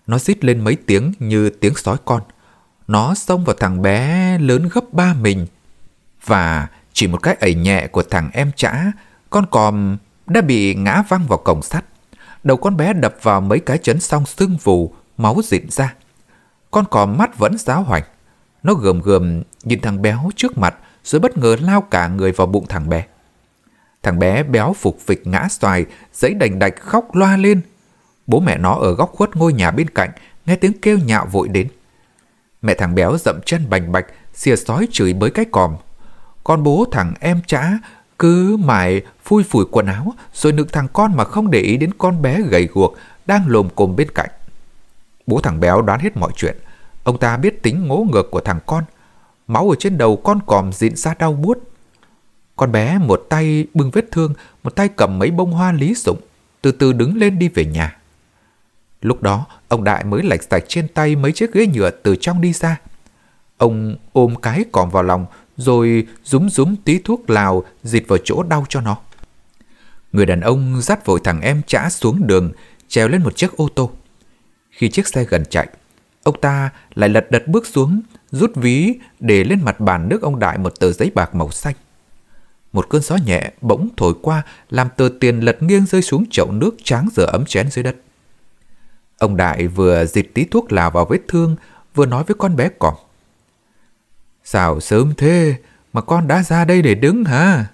Nó 0.07 0.19
rít 0.19 0.45
lên 0.45 0.61
mấy 0.61 0.77
tiếng 0.77 1.13
như 1.19 1.51
tiếng 1.51 1.75
sói 1.75 1.97
con. 2.05 2.23
Nó 2.89 3.15
xông 3.15 3.45
vào 3.45 3.57
thằng 3.61 3.83
bé 3.83 4.39
lớn 4.39 4.69
gấp 4.73 4.93
ba 4.93 5.15
mình. 5.15 5.47
Và 6.25 6.69
chỉ 6.93 7.07
một 7.07 7.23
cái 7.23 7.37
ẩy 7.41 7.55
nhẹ 7.55 7.87
của 7.87 8.03
thằng 8.03 8.31
em 8.33 8.53
chã, 8.57 8.93
con 9.31 9.47
còm 9.47 9.97
đã 10.27 10.41
bị 10.41 10.75
ngã 10.75 11.03
văng 11.09 11.27
vào 11.27 11.39
cổng 11.39 11.63
sắt. 11.63 11.85
Đầu 12.45 12.57
con 12.57 12.77
bé 12.77 12.93
đập 12.93 13.15
vào 13.23 13.41
mấy 13.41 13.61
cái 13.61 13.79
chấn 13.79 14.01
song 14.01 14.27
sưng 14.27 14.57
vù, 14.57 14.95
máu 15.17 15.37
dịn 15.45 15.71
ra. 15.71 15.95
Con 16.71 16.85
còm 16.91 17.17
mắt 17.19 17.39
vẫn 17.39 17.59
giáo 17.59 17.83
hoành. 17.83 18.03
Nó 18.63 18.75
gườm 18.75 19.01
gườm 19.01 19.43
nhìn 19.65 19.81
thằng 19.81 20.03
béo 20.03 20.31
trước 20.37 20.59
mặt 20.59 20.75
rồi 21.05 21.21
bất 21.21 21.39
ngờ 21.39 21.57
lao 21.61 21.81
cả 21.81 22.09
người 22.09 22.33
vào 22.33 22.47
bụng 22.47 22.67
thằng 22.69 22.89
bé. 22.89 23.07
Thằng 24.03 24.19
bé 24.19 24.43
béo 24.43 24.73
phục 24.73 25.07
vịch 25.07 25.27
ngã 25.27 25.49
xoài, 25.51 25.85
giấy 26.15 26.35
đành 26.35 26.59
đạch 26.59 26.81
khóc 26.81 27.15
loa 27.15 27.37
lên. 27.37 27.61
Bố 28.27 28.41
mẹ 28.41 28.59
nó 28.59 28.75
ở 28.75 28.95
góc 28.95 29.13
khuất 29.13 29.37
ngôi 29.37 29.53
nhà 29.53 29.71
bên 29.71 29.91
cạnh, 29.91 30.11
nghe 30.47 30.57
tiếng 30.57 30.73
kêu 30.83 30.99
nhạo 30.99 31.27
vội 31.27 31.49
đến. 31.49 31.69
Mẹ 32.67 32.75
thằng 32.75 32.95
béo 32.95 33.17
dậm 33.19 33.41
chân 33.45 33.71
bành 33.71 33.93
bạch, 33.93 34.07
xìa 34.35 34.57
sói 34.57 34.89
chửi 34.91 35.13
bới 35.13 35.31
cái 35.31 35.45
còm. 35.45 35.77
Con 36.45 36.63
bố 36.63 36.85
thằng 36.93 37.15
em 37.21 37.41
chả 37.47 37.79
cứ 38.19 38.57
mải 38.57 39.03
phui 39.25 39.45
phủi 39.45 39.65
quần 39.71 39.87
áo 39.87 40.15
rồi 40.35 40.53
nựng 40.53 40.69
thằng 40.73 40.89
con 40.93 41.17
mà 41.17 41.25
không 41.25 41.51
để 41.51 41.61
ý 41.61 41.77
đến 41.77 41.91
con 41.99 42.23
bé 42.23 42.43
gầy 42.43 42.69
guộc 42.73 42.95
đang 43.27 43.49
lồm 43.49 43.69
cồm 43.75 43.97
bên 43.97 44.11
cạnh. 44.11 44.29
Bố 45.27 45.41
thằng 45.41 45.61
béo 45.61 45.83
đoán 45.83 46.01
hết 46.01 46.17
mọi 46.17 46.33
chuyện. 46.37 46.57
Ông 47.05 47.19
ta 47.19 47.37
biết 47.37 47.63
tính 47.63 47.87
ngố 47.87 48.07
ngược 48.13 48.31
của 48.31 48.41
thằng 48.41 48.61
con. 48.67 48.85
Máu 49.47 49.71
ở 49.71 49.77
trên 49.79 49.99
đầu 49.99 50.17
con 50.17 50.41
còm 50.47 50.73
dịn 50.73 50.97
ra 50.97 51.15
đau 51.15 51.33
buốt. 51.33 51.59
Con 52.57 52.73
bé 52.73 52.99
một 52.99 53.27
tay 53.29 53.67
bưng 53.75 53.91
vết 53.91 54.05
thương, 54.13 54.35
một 54.63 54.77
tay 54.77 54.89
cầm 54.89 55.19
mấy 55.19 55.31
bông 55.31 55.53
hoa 55.53 55.73
lý 55.73 55.95
sụng, 55.95 56.19
từ 56.63 56.73
từ 56.73 56.93
đứng 56.93 57.17
lên 57.17 57.39
đi 57.39 57.49
về 57.49 57.65
nhà. 57.65 57.97
Lúc 59.07 59.23
đó, 59.23 59.47
ông 59.69 59.85
Đại 59.85 60.05
mới 60.05 60.23
lạch 60.23 60.43
sạch 60.43 60.65
trên 60.69 60.89
tay 60.89 61.17
mấy 61.17 61.33
chiếc 61.33 61.53
ghế 61.53 61.67
nhựa 61.67 61.91
từ 61.91 62.17
trong 62.17 62.41
đi 62.41 62.53
ra. 62.53 62.81
Ông 63.57 63.97
ôm 64.13 64.35
cái 64.43 64.65
còm 64.73 64.91
vào 64.91 65.03
lòng, 65.03 65.27
rồi 65.57 66.07
rúm 66.25 66.49
rúm 66.49 66.77
tí 66.85 66.99
thuốc 66.99 67.31
lào 67.31 67.65
dịt 67.83 68.05
vào 68.09 68.19
chỗ 68.25 68.43
đau 68.43 68.67
cho 68.69 68.81
nó. 68.81 68.97
Người 70.13 70.27
đàn 70.27 70.41
ông 70.41 70.81
dắt 70.83 71.07
vội 71.07 71.21
thằng 71.25 71.41
em 71.41 71.63
chã 71.67 71.91
xuống 71.91 72.27
đường, 72.27 72.53
trèo 72.89 73.09
lên 73.09 73.23
một 73.23 73.37
chiếc 73.37 73.57
ô 73.57 73.69
tô. 73.75 73.91
Khi 74.71 74.89
chiếc 74.89 75.09
xe 75.09 75.25
gần 75.25 75.45
chạy, 75.51 75.69
ông 76.23 76.41
ta 76.41 76.71
lại 76.95 77.09
lật 77.09 77.31
đật 77.31 77.49
bước 77.49 77.67
xuống, 77.67 78.01
rút 78.31 78.53
ví 78.55 78.95
để 79.21 79.45
lên 79.45 79.61
mặt 79.65 79.81
bàn 79.81 80.09
nước 80.09 80.23
ông 80.23 80.39
Đại 80.39 80.59
một 80.59 80.81
tờ 80.81 80.93
giấy 80.93 81.11
bạc 81.15 81.35
màu 81.35 81.51
xanh. 81.51 81.75
Một 82.73 82.89
cơn 82.89 83.03
gió 83.03 83.17
nhẹ 83.27 83.51
bỗng 83.61 83.89
thổi 83.97 84.15
qua 84.23 84.43
làm 84.71 84.89
tờ 84.97 85.09
tiền 85.21 85.41
lật 85.41 85.63
nghiêng 85.63 85.87
rơi 85.87 86.03
xuống 86.03 86.25
chậu 86.31 86.53
nước 86.53 86.75
tráng 86.85 87.09
rửa 87.17 87.27
ấm 87.27 87.45
chén 87.47 87.71
dưới 87.71 87.83
đất. 87.83 87.97
Ông 89.19 89.37
Đại 89.37 89.67
vừa 89.67 90.05
dịch 90.05 90.35
tí 90.35 90.45
thuốc 90.45 90.73
lào 90.73 90.91
vào 90.91 91.05
vết 91.05 91.21
thương, 91.29 91.57
vừa 91.95 92.07
nói 92.07 92.25
với 92.25 92.37
con 92.39 92.57
bé 92.57 92.69
cỏng. 92.69 92.97
Sao 94.45 94.81
sớm 94.81 95.15
thế 95.17 95.57
mà 95.93 96.01
con 96.01 96.29
đã 96.29 96.43
ra 96.43 96.65
đây 96.65 96.83
để 96.83 96.95
đứng 96.95 97.25
hả? 97.25 97.67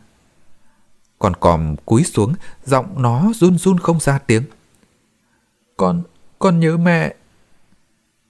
Con 1.19 1.37
còm 1.37 1.77
cúi 1.77 2.05
xuống, 2.05 2.35
giọng 2.65 3.03
nó 3.03 3.33
run 3.35 3.59
run 3.59 3.79
không 3.79 4.01
ra 4.01 4.19
tiếng. 4.19 4.43
Con, 5.77 6.03
con 6.39 6.61
nhớ 6.61 6.77
mẹ. 6.77 7.15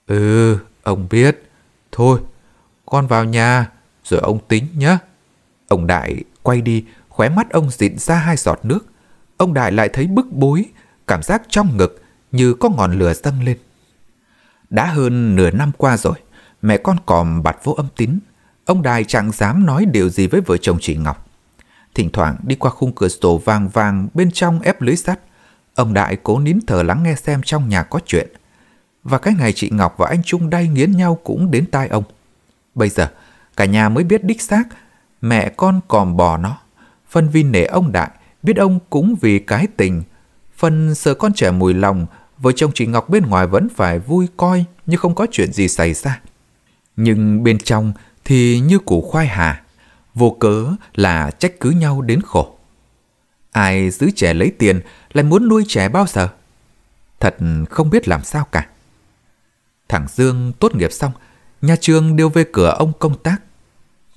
Ừ, 0.07 0.59
ông 0.83 1.07
biết. 1.11 1.51
Thôi, 1.93 2.21
con 2.87 3.07
vào 3.07 3.25
nhà, 3.25 3.71
rồi 4.05 4.21
ông 4.21 4.39
tính 4.49 4.67
nhé. 4.77 4.99
Ông 5.69 5.87
Đại 5.87 6.25
quay 6.43 6.61
đi, 6.61 6.85
khóe 7.09 7.29
mắt 7.29 7.51
ông 7.51 7.71
dịn 7.71 7.99
ra 7.99 8.15
hai 8.15 8.37
giọt 8.37 8.61
nước. 8.63 8.87
Ông 9.37 9.55
Đại 9.55 9.73
lại 9.73 9.89
thấy 9.89 10.07
bức 10.07 10.27
bối, 10.33 10.65
cảm 11.07 11.23
giác 11.23 11.43
trong 11.49 11.77
ngực 11.77 12.02
như 12.33 12.55
có 12.55 12.69
ngọn 12.69 12.99
lửa 12.99 13.13
dâng 13.15 13.43
lên. 13.45 13.59
Đã 14.71 14.87
hơn 14.87 15.37
nửa 15.37 15.51
năm 15.51 15.73
qua 15.77 15.97
rồi, 15.97 16.15
mẹ 16.63 16.77
con 16.77 16.97
còm 17.07 17.43
bặt 17.43 17.57
vô 17.65 17.73
âm 17.73 17.87
tín. 17.97 18.19
Ông 18.65 18.83
Đại 18.83 19.05
chẳng 19.05 19.33
dám 19.33 19.67
nói 19.67 19.85
điều 19.85 20.09
gì 20.09 20.27
với 20.27 20.41
vợ 20.41 20.57
chồng 20.57 20.79
chị 20.81 20.97
Ngọc. 20.97 21.29
Thỉnh 21.95 22.11
thoảng 22.13 22.37
đi 22.43 22.55
qua 22.55 22.71
khung 22.71 22.93
cửa 22.93 23.09
sổ 23.09 23.39
vàng 23.39 23.69
vàng 23.69 24.09
bên 24.15 24.31
trong 24.31 24.61
ép 24.61 24.83
lưới 24.83 24.97
sắt. 24.97 25.21
Ông 25.75 25.95
Đại 25.95 26.17
cố 26.23 26.39
nín 26.39 26.59
thở 26.67 26.83
lắng 26.83 27.03
nghe 27.03 27.15
xem 27.15 27.41
trong 27.45 27.69
nhà 27.69 27.83
có 27.83 28.01
chuyện. 28.07 28.29
Và 29.05 29.19
cái 29.19 29.35
ngày 29.35 29.53
chị 29.53 29.71
Ngọc 29.73 29.95
và 29.99 30.09
anh 30.09 30.23
Trung 30.23 30.51
đay 30.51 30.69
nghiến 30.69 30.93
nhau 30.93 31.19
cũng 31.25 31.51
đến 31.51 31.67
tai 31.67 31.89
ông. 31.89 32.05
Bây 32.75 32.89
giờ, 32.89 33.09
cả 33.57 33.65
nhà 33.65 33.89
mới 33.89 34.05
biết 34.05 34.25
đích 34.25 34.43
xác 34.43 34.65
mẹ 35.23 35.49
con 35.49 35.81
còm 35.89 36.17
bò 36.17 36.37
nó. 36.37 36.59
Phân 37.11 37.29
vì 37.29 37.43
nể 37.43 37.65
ông 37.65 37.93
Đại, 37.93 38.11
biết 38.43 38.57
ông 38.57 38.79
cũng 38.91 39.15
vì 39.21 39.39
cái 39.39 39.67
tình. 39.77 40.03
Phần 40.57 40.95
sợ 40.95 41.15
con 41.15 41.33
trẻ 41.33 41.51
mùi 41.51 41.75
lòng, 41.75 42.07
vợ 42.43 42.53
chồng 42.53 42.71
chị 42.75 42.87
Ngọc 42.87 43.09
bên 43.09 43.27
ngoài 43.27 43.47
vẫn 43.47 43.69
phải 43.69 43.99
vui 43.99 44.29
coi 44.37 44.65
như 44.87 44.97
không 44.97 45.15
có 45.15 45.27
chuyện 45.31 45.53
gì 45.53 45.69
xảy 45.69 45.95
ra. 45.95 46.21
Nhưng 46.97 47.45
bên 47.45 47.59
trong 47.59 47.93
thì 48.25 48.61
như 48.61 48.79
củ 48.79 49.03
khoai 49.03 49.27
hà, 49.27 49.63
vô 50.15 50.37
cớ 50.41 50.67
là 50.95 51.31
trách 51.31 51.61
cứ 51.61 51.71
nhau 51.71 52.01
đến 52.01 52.21
khổ. 52.23 52.57
Ai 53.51 53.91
giữ 53.91 54.11
trẻ 54.17 54.35
lấy 54.35 54.53
tiền 54.59 54.81
lại 55.13 55.25
muốn 55.25 55.49
nuôi 55.49 55.65
trẻ 55.69 55.89
bao 55.89 56.07
giờ? 56.09 56.29
Thật 57.21 57.37
không 57.71 57.91
biết 57.91 58.09
làm 58.09 58.25
sao 58.25 58.45
cả. 58.53 58.69
Thằng 59.89 60.07
Dương 60.09 60.53
tốt 60.59 60.75
nghiệp 60.75 60.93
xong, 60.93 61.13
nhà 61.63 61.77
trường 61.81 62.17
đều 62.17 62.29
về 62.29 62.45
cửa 62.53 62.75
ông 62.79 62.93
công 62.99 63.19
tác. 63.19 63.43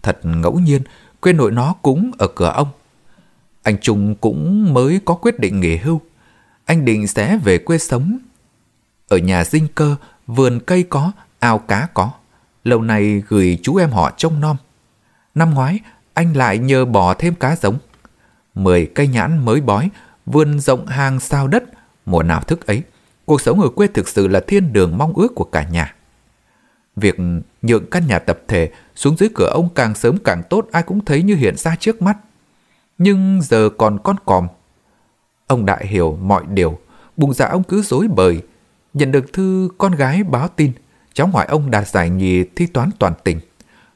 Thật 0.04 0.20
ngẫu 0.24 0.60
nhiên, 0.60 0.82
quê 1.20 1.34
nội 1.34 1.52
nó 1.52 1.76
cũng 1.82 2.12
ở 2.18 2.28
cửa 2.28 2.52
ông. 2.56 2.68
Anh 3.64 3.78
Trung 3.82 4.16
cũng 4.16 4.74
mới 4.74 5.00
có 5.06 5.16
quyết 5.16 5.40
định 5.40 5.60
nghỉ 5.60 5.78
hưu. 5.78 6.02
Anh 6.66 6.86
định 6.86 7.08
sẽ 7.08 7.38
về 7.38 7.58
quê 7.58 7.78
sống. 7.78 8.18
Ở 9.08 9.18
nhà 9.18 9.44
dinh 9.44 9.68
cơ, 9.76 9.96
vườn 10.28 10.60
cây 10.66 10.84
có, 10.84 11.12
ao 11.40 11.60
cá 11.60 11.88
có. 11.94 12.12
Lâu 12.64 12.82
nay 12.82 13.24
gửi 13.28 13.60
chú 13.64 13.76
em 13.76 13.90
họ 13.90 14.12
trông 14.18 14.40
nom. 14.40 14.58
Năm 15.36 15.54
ngoái, 15.54 15.80
anh 16.14 16.34
lại 16.34 16.58
nhờ 16.58 16.86
bỏ 16.86 17.14
thêm 17.14 17.36
cá 17.36 17.56
giống. 17.56 17.78
Mười 18.56 18.86
cây 18.96 19.08
nhãn 19.08 19.46
mới 19.46 19.62
bói, 19.62 19.90
vườn 20.26 20.60
rộng 20.60 20.86
hàng 20.86 21.20
sao 21.20 21.48
đất, 21.48 21.64
mùa 22.06 22.24
nào 22.24 22.42
thức 22.42 22.68
ấy. 22.68 22.84
Cuộc 23.26 23.42
sống 23.42 23.62
ở 23.62 23.70
quê 23.70 23.88
thực 23.88 24.08
sự 24.08 24.28
là 24.28 24.40
thiên 24.48 24.74
đường 24.74 24.98
mong 24.98 25.14
ước 25.14 25.36
của 25.36 25.44
cả 25.44 25.64
nhà. 25.64 25.96
Việc 26.96 27.16
nhượng 27.62 27.90
căn 27.90 28.08
nhà 28.08 28.20
tập 28.20 28.40
thể 28.48 28.72
xuống 28.96 29.18
dưới 29.18 29.30
cửa 29.36 29.50
ông 29.54 29.70
càng 29.76 29.96
sớm 29.96 30.18
càng 30.24 30.44
tốt 30.50 30.68
ai 30.72 30.84
cũng 30.84 31.06
thấy 31.06 31.24
như 31.24 31.36
hiện 31.36 31.58
ra 31.58 31.76
trước 31.76 32.02
mắt. 32.02 32.18
Nhưng 32.98 33.42
giờ 33.42 33.70
còn 33.78 34.00
con 34.04 34.16
còm. 34.26 34.48
Ông 35.48 35.66
Đại 35.66 35.88
hiểu 35.88 36.18
mọi 36.22 36.44
điều, 36.50 36.80
bùng 37.18 37.34
dạ 37.34 37.48
ông 37.48 37.64
cứ 37.64 37.82
dối 37.82 38.08
bời. 38.08 38.42
Nhận 38.94 39.12
được 39.12 39.34
thư 39.34 39.70
con 39.78 39.92
gái 39.92 40.24
báo 40.24 40.48
tin, 40.48 40.72
cháu 41.14 41.28
ngoại 41.28 41.48
ông 41.48 41.72
đạt 41.72 41.88
giải 41.88 42.10
nhì 42.10 42.44
thi 42.56 42.68
toán 42.68 42.90
toàn 43.00 43.14
tỉnh. 43.24 43.40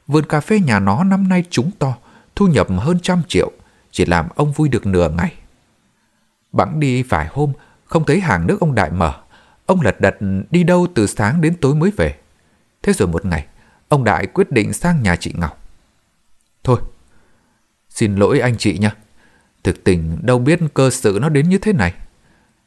Vườn 0.06 0.26
cà 0.26 0.40
phê 0.40 0.60
nhà 0.60 0.78
nó 0.78 1.04
năm 1.04 1.28
nay 1.28 1.44
trúng 1.50 1.70
to, 1.78 1.94
thu 2.36 2.46
nhập 2.46 2.66
hơn 2.78 2.98
trăm 3.02 3.22
triệu, 3.28 3.52
chỉ 3.90 4.04
làm 4.04 4.28
ông 4.34 4.52
vui 4.52 4.68
được 4.68 4.86
nửa 4.86 5.10
ngày. 5.10 5.34
Bẵng 6.52 6.80
đi 6.80 7.02
vài 7.02 7.28
hôm, 7.32 7.52
không 7.84 8.04
thấy 8.04 8.20
hàng 8.20 8.46
nước 8.46 8.60
ông 8.60 8.74
Đại 8.74 8.90
mở. 8.90 9.12
ông 9.66 9.80
lật 9.80 10.00
đật 10.00 10.16
đi 10.50 10.64
đâu 10.64 10.86
từ 10.94 11.06
sáng 11.06 11.40
đến 11.40 11.54
tối 11.60 11.74
mới 11.74 11.90
về. 11.96 12.18
Thế 12.82 12.92
rồi 12.92 13.08
một 13.08 13.24
ngày, 13.24 13.46
ông 13.88 14.04
Đại 14.04 14.26
quyết 14.26 14.50
định 14.52 14.72
sang 14.72 15.02
nhà 15.02 15.16
chị 15.16 15.32
Ngọc. 15.36 15.62
Thôi, 16.64 16.80
xin 17.88 18.16
lỗi 18.16 18.40
anh 18.40 18.56
chị 18.58 18.78
nhé. 18.78 18.90
Thực 19.62 19.84
tình 19.84 20.18
đâu 20.22 20.38
biết 20.38 20.60
cơ 20.74 20.90
sự 20.90 21.18
nó 21.20 21.28
đến 21.28 21.48
như 21.48 21.58
thế 21.58 21.72
này. 21.72 21.94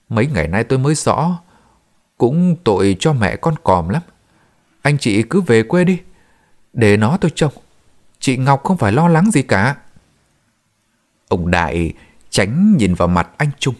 Mấy 0.10 0.28
ngày 0.28 0.48
nay 0.48 0.64
tôi 0.64 0.80
mới 0.80 0.96
rõ, 0.96 1.40
cũng 2.18 2.56
tội 2.64 2.96
cho 3.00 3.14
mẹ 3.14 3.36
con 3.36 3.56
còm 3.64 3.90
lắm. 3.90 4.02
Anh 4.82 4.98
chị 4.98 5.24
cứ 5.24 5.42
về 5.42 5.64
quê 5.64 5.84
đi, 5.84 6.00
để 6.74 6.98
nó 6.98 7.18
tôi 7.18 7.32
trông. 7.36 7.54
Chị 8.20 8.38
Ngọc 8.38 8.64
không 8.64 8.78
phải 8.78 8.92
lo 8.92 9.08
lắng 9.08 9.32
gì 9.32 9.42
cả. 9.42 9.76
Ông 11.28 11.52
Đại 11.52 11.94
tránh 12.30 12.78
nhìn 12.78 12.94
vào 12.94 13.08
mặt 13.08 13.30
anh 13.38 13.50
Trung. 13.60 13.76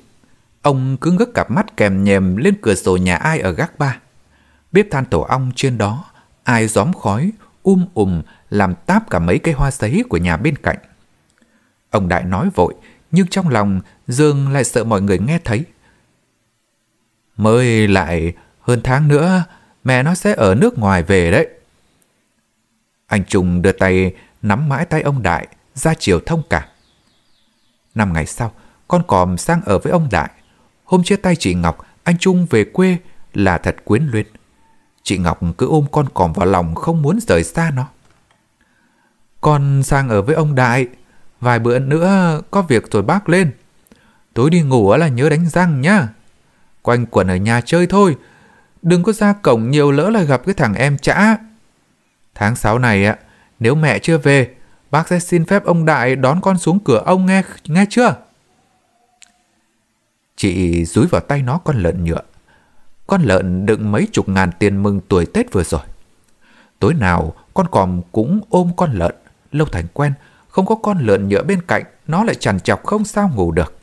Ông 0.62 0.98
cứ 0.98 1.12
ngước 1.12 1.34
cặp 1.34 1.52
mắt 1.52 1.78
kèm 1.78 2.04
nhèm 2.04 2.36
lên 2.36 2.56
cửa 2.62 2.76
sổ 2.76 2.98
nhà 2.98 3.16
ai 3.16 3.40
ở 3.40 3.52
gác 3.52 3.80
ba. 3.80 4.00
Bếp 4.72 4.88
than 4.92 5.06
tổ 5.06 5.22
ong 5.22 5.52
trên 5.56 5.78
đó, 5.78 6.06
ai 6.44 6.68
gióm 6.68 6.94
khói, 6.94 7.32
um 7.64 7.86
ùm 7.94 8.22
làm 8.50 8.76
táp 8.76 9.10
cả 9.10 9.20
mấy 9.20 9.40
cây 9.40 9.54
hoa 9.54 9.72
sấy 9.72 10.04
của 10.10 10.18
nhà 10.18 10.38
bên 10.38 10.56
cạnh. 10.56 10.78
Ông 11.90 12.08
Đại 12.08 12.24
nói 12.24 12.50
vội, 12.56 12.74
nhưng 13.14 13.28
trong 13.28 13.50
lòng 13.50 13.82
Dương 14.08 14.50
lại 14.50 14.64
sợ 14.64 14.84
mọi 14.84 15.02
người 15.02 15.20
nghe 15.20 15.40
thấy. 15.44 15.66
Mới 17.38 17.88
lại 17.88 18.34
hơn 18.60 18.82
tháng 18.84 19.08
nữa, 19.08 19.44
mẹ 19.84 20.04
nó 20.04 20.16
sẽ 20.16 20.34
ở 20.34 20.56
nước 20.56 20.78
ngoài 20.78 21.04
về 21.04 21.32
đấy. 21.32 21.48
Anh 23.08 23.26
Trung 23.26 23.62
đưa 23.62 23.72
tay 23.72 24.14
nắm 24.42 24.70
mãi 24.70 24.86
tay 24.86 25.02
ông 25.02 25.24
Đại, 25.24 25.48
ra 25.74 25.94
chiều 26.00 26.20
thông 26.26 26.42
cảm. 26.50 26.64
Năm 27.96 28.14
ngày 28.14 28.26
sau, 28.26 28.52
con 28.88 29.04
còm 29.08 29.38
sang 29.38 29.62
ở 29.66 29.80
với 29.80 29.92
ông 29.92 30.08
Đại. 30.12 30.32
Hôm 30.84 31.04
chia 31.04 31.16
tay 31.16 31.36
chị 31.36 31.54
Ngọc, 31.54 31.86
anh 32.04 32.18
Trung 32.18 32.48
về 32.50 32.64
quê 32.64 32.98
là 33.34 33.58
thật 33.58 33.76
quyến 33.86 34.04
luyến. 34.04 34.28
Chị 35.04 35.18
Ngọc 35.18 35.40
cứ 35.58 35.68
ôm 35.68 35.86
con 35.92 36.10
còm 36.14 36.34
vào 36.34 36.46
lòng 36.46 36.76
không 36.76 37.02
muốn 37.02 37.20
rời 37.28 37.44
xa 37.44 37.72
nó. 37.76 37.88
Con 39.42 39.84
sang 39.84 40.10
ở 40.10 40.22
với 40.22 40.36
ông 40.36 40.56
Đại, 40.56 40.88
vài 41.44 41.60
bữa 41.60 41.80
nữa 41.80 42.42
có 42.52 42.62
việc 42.62 42.92
rồi 42.92 43.02
bác 43.02 43.30
lên. 43.30 43.52
Tối 44.34 44.50
đi 44.50 44.62
ngủ 44.62 44.96
là 44.96 45.08
nhớ 45.08 45.30
đánh 45.30 45.50
răng 45.50 45.82
nhá. 45.82 46.08
Quanh 46.82 47.06
quẩn 47.06 47.28
ở 47.28 47.36
nhà 47.36 47.62
chơi 47.62 47.88
thôi, 47.88 48.18
đừng 48.82 49.04
có 49.04 49.12
ra 49.12 49.34
cổng 49.34 49.72
nhiều 49.72 49.92
lỡ 49.92 50.10
là 50.10 50.22
gặp 50.22 50.42
cái 50.46 50.54
thằng 50.54 50.74
em 50.74 50.98
chã. 50.98 51.38
Tháng 52.36 52.56
6 52.56 52.80
này 52.80 53.06
ạ, 53.06 53.18
nếu 53.60 53.76
mẹ 53.76 54.00
chưa 54.00 54.18
về, 54.18 54.56
bác 54.92 55.08
sẽ 55.08 55.20
xin 55.20 55.46
phép 55.46 55.64
ông 55.66 55.86
Đại 55.86 56.16
đón 56.16 56.42
con 56.42 56.58
xuống 56.58 56.80
cửa 56.80 57.02
ông 57.06 57.26
nghe, 57.26 57.42
nghe 57.68 57.86
chưa? 57.90 58.16
Chị 60.36 60.86
dúi 60.86 61.08
vào 61.08 61.22
tay 61.22 61.42
nó 61.42 61.58
con 61.58 61.78
lợn 61.78 62.04
nhựa. 62.04 62.22
Con 63.08 63.22
lợn 63.22 63.66
đựng 63.66 63.92
mấy 63.92 64.08
chục 64.12 64.30
ngàn 64.30 64.52
tiền 64.60 64.84
mừng 64.84 65.02
tuổi 65.10 65.26
Tết 65.26 65.52
vừa 65.52 65.64
rồi. 65.64 65.82
Tối 66.80 66.94
nào 66.94 67.34
con 67.54 67.68
còm 67.72 68.02
cũng 68.12 68.42
ôm 68.50 68.72
con 68.78 68.94
lợn, 68.94 69.16
lâu 69.52 69.68
thành 69.72 69.88
quen, 69.94 70.14
không 70.54 70.66
có 70.66 70.76
con 70.76 71.00
lợn 71.00 71.30
nhựa 71.30 71.44
bên 71.44 71.62
cạnh, 71.62 71.84
nó 72.08 72.24
lại 72.24 72.36
chằn 72.36 72.60
chọc 72.60 72.84
không 72.84 73.06
sao 73.06 73.32
ngủ 73.36 73.52
được. 73.52 73.74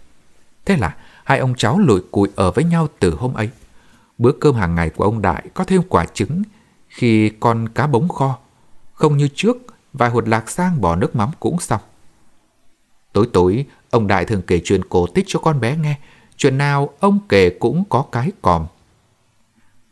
Thế 0.65 0.77
là 0.77 0.97
hai 1.25 1.39
ông 1.39 1.55
cháu 1.57 1.79
lụi 1.79 2.01
cụi 2.11 2.29
ở 2.37 2.51
với 2.51 2.65
nhau 2.65 2.89
từ 2.99 3.15
hôm 3.15 3.35
ấy. 3.35 3.51
Bữa 4.19 4.33
cơm 4.33 4.55
hàng 4.55 4.75
ngày 4.75 4.91
của 4.91 5.05
ông 5.05 5.23
Đại 5.23 5.45
có 5.55 5.65
thêm 5.65 5.83
quả 5.89 6.07
trứng 6.07 6.43
khi 6.89 7.31
con 7.41 7.69
cá 7.69 7.87
bống 7.87 8.09
kho. 8.09 8.39
Không 8.93 9.17
như 9.17 9.29
trước, 9.35 9.57
vài 9.93 10.11
hột 10.11 10.29
lạc 10.29 10.51
sang 10.51 10.81
bỏ 10.81 10.97
nước 10.97 11.17
mắm 11.17 11.31
cũng 11.41 11.61
xong. 11.61 11.81
Tối 13.13 13.29
tối, 13.33 13.67
ông 13.91 14.07
Đại 14.07 14.25
thường 14.25 14.43
kể 14.47 14.61
chuyện 14.65 14.85
cổ 14.85 15.07
tích 15.07 15.25
cho 15.29 15.39
con 15.39 15.61
bé 15.61 15.77
nghe. 15.77 15.99
Chuyện 16.37 16.59
nào 16.59 16.91
ông 17.01 17.19
kể 17.29 17.51
cũng 17.51 17.85
có 17.89 18.05
cái 18.13 18.33
còm. 18.43 18.67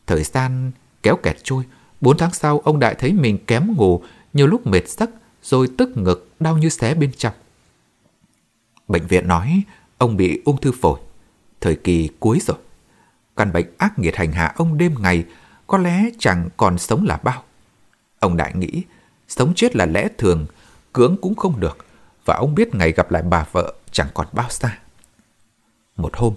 Thời 0.07 0.23
gian 0.23 0.73
kéo 1.03 1.17
kẹt 1.17 1.37
trôi. 1.43 1.65
Bốn 2.01 2.17
tháng 2.17 2.33
sau, 2.33 2.59
ông 2.59 2.79
Đại 2.79 2.95
thấy 2.95 3.13
mình 3.13 3.39
kém 3.47 3.75
ngủ, 3.77 4.03
nhiều 4.33 4.47
lúc 4.47 4.67
mệt 4.67 4.89
giấc, 4.89 5.11
rồi 5.43 5.69
tức 5.79 5.97
ngực, 5.97 6.31
đau 6.41 6.59
như 6.59 6.69
xé 6.69 6.95
bên 6.95 7.13
trong. 7.17 7.35
Bệnh 8.89 9.07
viện 9.07 9.29
nói 9.29 9.63
ông 9.99 10.17
bị 10.17 10.43
ung 10.45 10.61
thư 10.61 10.73
phổi, 10.81 11.01
thời 11.61 11.77
kỳ 11.77 12.09
cuối 12.21 12.39
rồi. 12.47 12.57
Căn 13.37 13.53
bệnh 13.53 13.67
ác 13.79 13.99
nghiệt 13.99 14.17
hành 14.17 14.33
hạ 14.33 14.55
ông 14.57 14.79
đêm 14.79 14.95
ngày, 14.99 15.25
có 15.67 15.79
lẽ 15.79 16.05
chẳng 16.19 16.49
còn 16.57 16.79
sống 16.79 17.05
là 17.05 17.17
bao. 17.17 17.43
Ông 18.19 18.37
Đại 18.37 18.53
nghĩ, 18.55 18.83
sống 19.29 19.53
chết 19.55 19.77
là 19.77 19.87
lẽ 19.87 20.09
thường, 20.19 20.47
cưỡng 20.93 21.17
cũng 21.21 21.35
không 21.35 21.61
được, 21.61 21.79
và 22.25 22.35
ông 22.35 22.55
biết 22.55 22.75
ngày 22.75 22.93
gặp 22.93 23.11
lại 23.11 23.23
bà 23.23 23.47
vợ 23.53 23.75
chẳng 23.93 24.09
còn 24.15 24.27
bao 24.33 24.51
xa. 24.51 24.79
Một 25.97 26.17
hôm, 26.17 26.35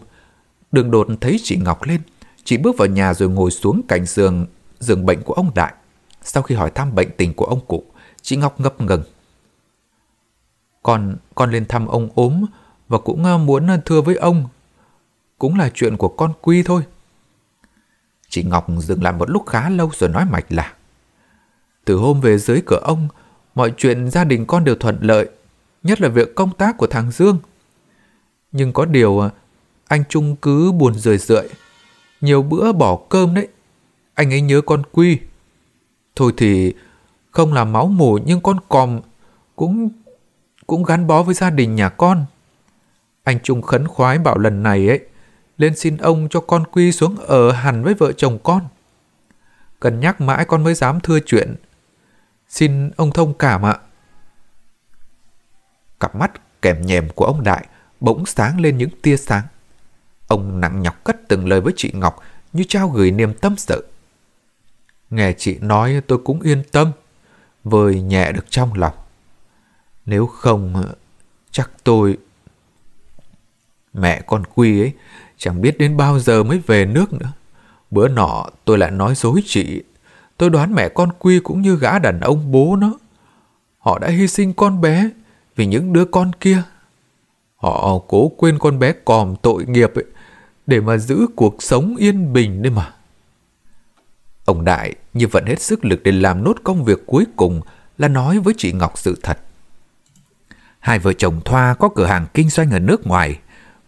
đường 0.72 0.92
đột 0.92 1.08
thấy 1.22 1.40
chị 1.44 1.58
Ngọc 1.58 1.84
lên, 1.84 2.02
chị 2.44 2.58
bước 2.58 2.78
vào 2.78 2.88
nhà 2.88 3.14
rồi 3.14 3.30
ngồi 3.30 3.52
xuống 3.52 3.82
cạnh 3.88 4.06
giường, 4.06 4.48
giường 4.80 5.06
bệnh 5.06 5.22
của 5.22 5.34
ông 5.34 5.52
Đại. 5.56 5.74
Sau 6.24 6.44
khi 6.44 6.56
hỏi 6.56 6.72
thăm 6.76 6.96
bệnh 6.96 7.10
tình 7.18 7.34
của 7.34 7.46
ông 7.46 7.66
cụ, 7.66 7.84
chị 8.21 8.36
Ngọc 8.36 8.60
ngập 8.60 8.81
ngừng. 8.81 9.03
Con, 10.84 11.15
con 11.36 11.51
lên 11.51 11.65
thăm 11.65 11.88
ông 11.88 12.10
ốm 12.15 12.45
và 12.88 12.97
cũng 12.97 13.25
à, 13.25 13.38
muốn 13.38 13.67
à, 13.69 13.77
thưa 13.86 14.01
với 14.01 14.15
ông. 14.15 14.47
Cũng 15.38 15.57
là 15.57 15.71
chuyện 15.73 15.97
của 15.97 16.07
con 16.07 16.34
Quy 16.41 16.63
thôi. 16.63 16.84
Chị 18.29 18.43
Ngọc 18.43 18.67
dừng 18.79 19.03
lại 19.03 19.13
một 19.13 19.29
lúc 19.29 19.45
khá 19.45 19.69
lâu 19.69 19.91
rồi 19.93 20.10
nói 20.10 20.25
mạch 20.25 20.45
là 20.49 20.73
Từ 21.86 21.95
hôm 21.95 22.21
về 22.21 22.38
dưới 22.38 22.62
cửa 22.65 22.79
ông, 22.84 23.07
mọi 23.55 23.73
chuyện 23.77 24.10
gia 24.10 24.23
đình 24.23 24.45
con 24.45 24.63
đều 24.63 24.75
thuận 24.75 24.97
lợi, 25.01 25.29
nhất 25.84 26.01
là 26.01 26.10
việc 26.10 26.36
công 26.36 26.53
tác 26.53 26.77
của 26.77 26.88
thằng 26.88 27.12
Dương. 27.12 27.39
Nhưng 28.51 28.73
có 28.73 28.86
điều 28.86 29.19
à, 29.19 29.29
anh 29.88 30.03
Trung 30.10 30.36
cứ 30.36 30.71
buồn 30.71 30.93
rười 30.93 31.17
rượi, 31.17 31.49
nhiều 32.21 32.43
bữa 32.43 32.71
bỏ 32.71 32.99
cơm 33.10 33.34
đấy. 33.34 33.47
Anh 34.13 34.34
ấy 34.34 34.41
nhớ 34.41 34.62
con 34.62 34.84
Quy. 34.91 35.19
Thôi 36.15 36.34
thì 36.38 36.73
không 37.32 37.54
là 37.54 37.65
máu 37.65 37.88
mủ 37.88 38.20
nhưng 38.26 38.41
con 38.41 38.58
còm 38.70 39.00
cũng 39.56 39.89
cũng 40.67 40.84
gắn 40.84 41.08
bó 41.08 41.24
với 41.24 41.36
gia 41.36 41.50
đình 41.50 41.76
nhà 41.76 41.89
con. 41.89 42.26
Anh 43.24 43.39
Trung 43.44 43.62
khấn 43.62 43.88
khoái 43.88 44.17
bảo 44.17 44.38
lần 44.38 44.63
này 44.63 44.88
ấy, 44.88 45.00
lên 45.58 45.76
xin 45.76 45.98
ông 45.98 46.28
cho 46.30 46.39
con 46.39 46.63
Quy 46.72 46.91
xuống 46.91 47.17
ở 47.17 47.52
hẳn 47.52 47.84
với 47.84 47.94
vợ 47.94 48.12
chồng 48.12 48.39
con. 48.44 48.67
Cần 49.80 50.00
nhắc 50.00 50.22
mãi 50.22 50.46
con 50.46 50.63
mới 50.63 50.74
dám 50.74 51.00
thưa 51.00 51.20
chuyện. 51.26 51.56
Xin 52.50 52.89
ông 52.89 53.12
thông 53.12 53.34
cảm 53.34 53.65
ạ. 53.65 53.78
Cặp 56.00 56.15
mắt 56.15 56.32
kèm 56.62 56.82
nhèm 56.82 57.10
của 57.10 57.26
ông 57.26 57.44
Đại 57.44 57.67
bỗng 58.00 58.26
sáng 58.26 58.60
lên 58.60 58.78
những 58.78 58.89
tia 59.02 59.17
sáng. 59.17 59.44
Ông 60.28 60.62
nặng 60.62 60.82
nhọc 60.82 61.04
cất 61.04 61.17
từng 61.28 61.48
lời 61.48 61.62
với 61.62 61.74
chị 61.76 61.91
Ngọc 61.94 62.20
như 62.54 62.63
trao 62.67 62.89
gửi 62.89 63.12
niềm 63.12 63.34
tâm 63.34 63.58
sự. 63.58 63.88
Nghe 65.10 65.34
chị 65.34 65.58
nói 65.60 66.02
tôi 66.08 66.17
cũng 66.17 66.41
yên 66.41 66.63
tâm, 66.72 66.91
vơi 67.63 68.02
nhẹ 68.02 68.32
được 68.32 68.45
trong 68.50 68.74
lòng. 68.74 68.93
Nếu 70.06 70.28
không, 70.28 70.84
chắc 71.52 71.71
tôi... 71.84 72.17
Mẹ 73.93 74.21
con 74.28 74.43
Quy 74.56 74.82
ấy 74.82 74.93
chẳng 75.38 75.62
biết 75.62 75.78
đến 75.78 75.97
bao 75.97 76.19
giờ 76.19 76.43
mới 76.43 76.62
về 76.67 76.86
nước 76.86 77.13
nữa. 77.13 77.32
Bữa 77.91 78.08
nọ 78.08 78.45
tôi 78.65 78.78
lại 78.78 78.91
nói 78.91 79.15
dối 79.15 79.41
chị. 79.45 79.84
Tôi 80.38 80.50
đoán 80.50 80.74
mẹ 80.74 80.89
con 80.89 81.10
Quy 81.19 81.39
cũng 81.39 81.62
như 81.62 81.76
gã 81.76 82.00
đàn 82.00 82.19
ông 82.19 82.52
bố 82.52 82.76
nó. 82.76 82.93
Họ 83.78 84.00
đã 84.00 84.08
hy 84.08 84.28
sinh 84.28 84.54
con 84.54 84.82
bé 84.82 85.10
vì 85.56 85.65
những 85.65 85.93
đứa 85.93 86.06
con 86.06 86.32
kia. 86.39 86.63
Họ 87.56 88.00
cố 88.08 88.32
quên 88.38 88.60
con 88.60 88.80
bé 88.80 88.93
còm 89.06 89.36
tội 89.41 89.65
nghiệp 89.65 89.91
ấy, 89.95 90.06
để 90.67 90.82
mà 90.82 90.97
giữ 90.97 91.28
cuộc 91.36 91.63
sống 91.63 91.95
yên 91.95 92.34
bình 92.34 92.62
đấy 92.62 92.71
mà. 92.71 92.93
Ông 94.45 94.65
Đại 94.65 94.95
như 95.13 95.27
vẫn 95.27 95.45
hết 95.45 95.62
sức 95.62 95.86
lực 95.86 96.04
để 96.04 96.12
làm 96.12 96.43
nốt 96.43 96.56
công 96.63 96.86
việc 96.86 97.06
cuối 97.06 97.25
cùng 97.36 97.62
là 97.97 98.08
nói 98.08 98.39
với 98.39 98.54
chị 98.58 98.71
Ngọc 98.71 98.97
sự 98.97 99.19
thật. 99.23 99.39
Hai 100.80 100.99
vợ 100.99 101.13
chồng 101.13 101.41
Thoa 101.45 101.73
có 101.73 101.89
cửa 101.95 102.06
hàng 102.06 102.25
kinh 102.34 102.49
doanh 102.49 102.71
ở 102.71 102.80
nước 102.80 103.08
ngoài. 103.08 103.39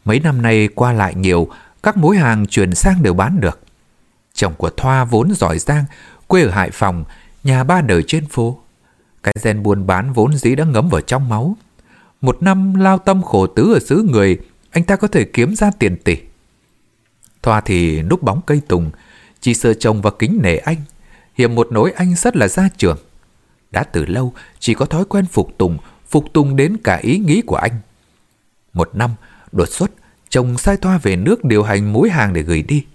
Mấy 0.05 0.19
năm 0.19 0.41
nay 0.41 0.69
qua 0.75 0.93
lại 0.93 1.15
nhiều, 1.15 1.47
các 1.83 1.97
mối 1.97 2.17
hàng 2.17 2.47
chuyển 2.47 2.75
sang 2.75 3.03
đều 3.03 3.13
bán 3.13 3.39
được. 3.39 3.59
Chồng 4.33 4.53
của 4.57 4.69
Thoa 4.69 5.05
vốn 5.05 5.33
giỏi 5.33 5.59
giang, 5.59 5.85
quê 6.27 6.43
ở 6.43 6.49
Hải 6.49 6.71
Phòng, 6.71 7.03
nhà 7.43 7.63
ba 7.63 7.81
đời 7.81 8.03
trên 8.07 8.25
phố. 8.25 8.59
Cái 9.23 9.33
gen 9.43 9.63
buôn 9.63 9.87
bán 9.87 10.13
vốn 10.13 10.37
dĩ 10.37 10.55
đã 10.55 10.65
ngấm 10.65 10.89
vào 10.89 11.01
trong 11.01 11.29
máu. 11.29 11.57
Một 12.21 12.43
năm 12.43 12.75
lao 12.75 12.97
tâm 12.97 13.21
khổ 13.21 13.47
tứ 13.47 13.73
ở 13.73 13.79
xứ 13.79 14.07
người, 14.11 14.39
anh 14.71 14.83
ta 14.83 14.95
có 14.95 15.07
thể 15.07 15.23
kiếm 15.23 15.55
ra 15.55 15.71
tiền 15.79 15.97
tỷ. 15.97 16.17
Thoa 17.41 17.61
thì 17.61 18.01
núp 18.01 18.21
bóng 18.21 18.41
cây 18.45 18.61
tùng, 18.67 18.91
chỉ 19.43 19.53
sợ 19.53 19.73
chồng 19.73 20.01
và 20.01 20.11
kính 20.19 20.39
nể 20.43 20.57
anh. 20.57 20.77
Hiểm 21.35 21.55
một 21.55 21.67
nỗi 21.71 21.91
anh 21.91 22.15
rất 22.15 22.35
là 22.35 22.47
gia 22.47 22.69
trưởng. 22.77 22.97
Đã 23.71 23.83
từ 23.83 24.05
lâu, 24.05 24.33
chỉ 24.59 24.73
có 24.73 24.85
thói 24.85 25.05
quen 25.05 25.25
phục 25.25 25.57
tùng, 25.57 25.77
phục 26.07 26.33
tùng 26.33 26.55
đến 26.55 26.77
cả 26.83 26.99
ý 27.01 27.17
nghĩ 27.17 27.41
của 27.41 27.55
anh. 27.55 27.71
Một 28.73 28.89
năm, 28.93 29.11
đột 29.51 29.69
xuất, 29.69 29.91
chồng 30.29 30.57
sai 30.57 30.77
Thoa 30.77 30.97
về 30.97 31.15
nước 31.15 31.45
điều 31.45 31.63
hành 31.63 31.93
mối 31.93 32.09
hàng 32.09 32.33
để 32.33 32.41
gửi 32.41 32.61
đi. 32.61 32.85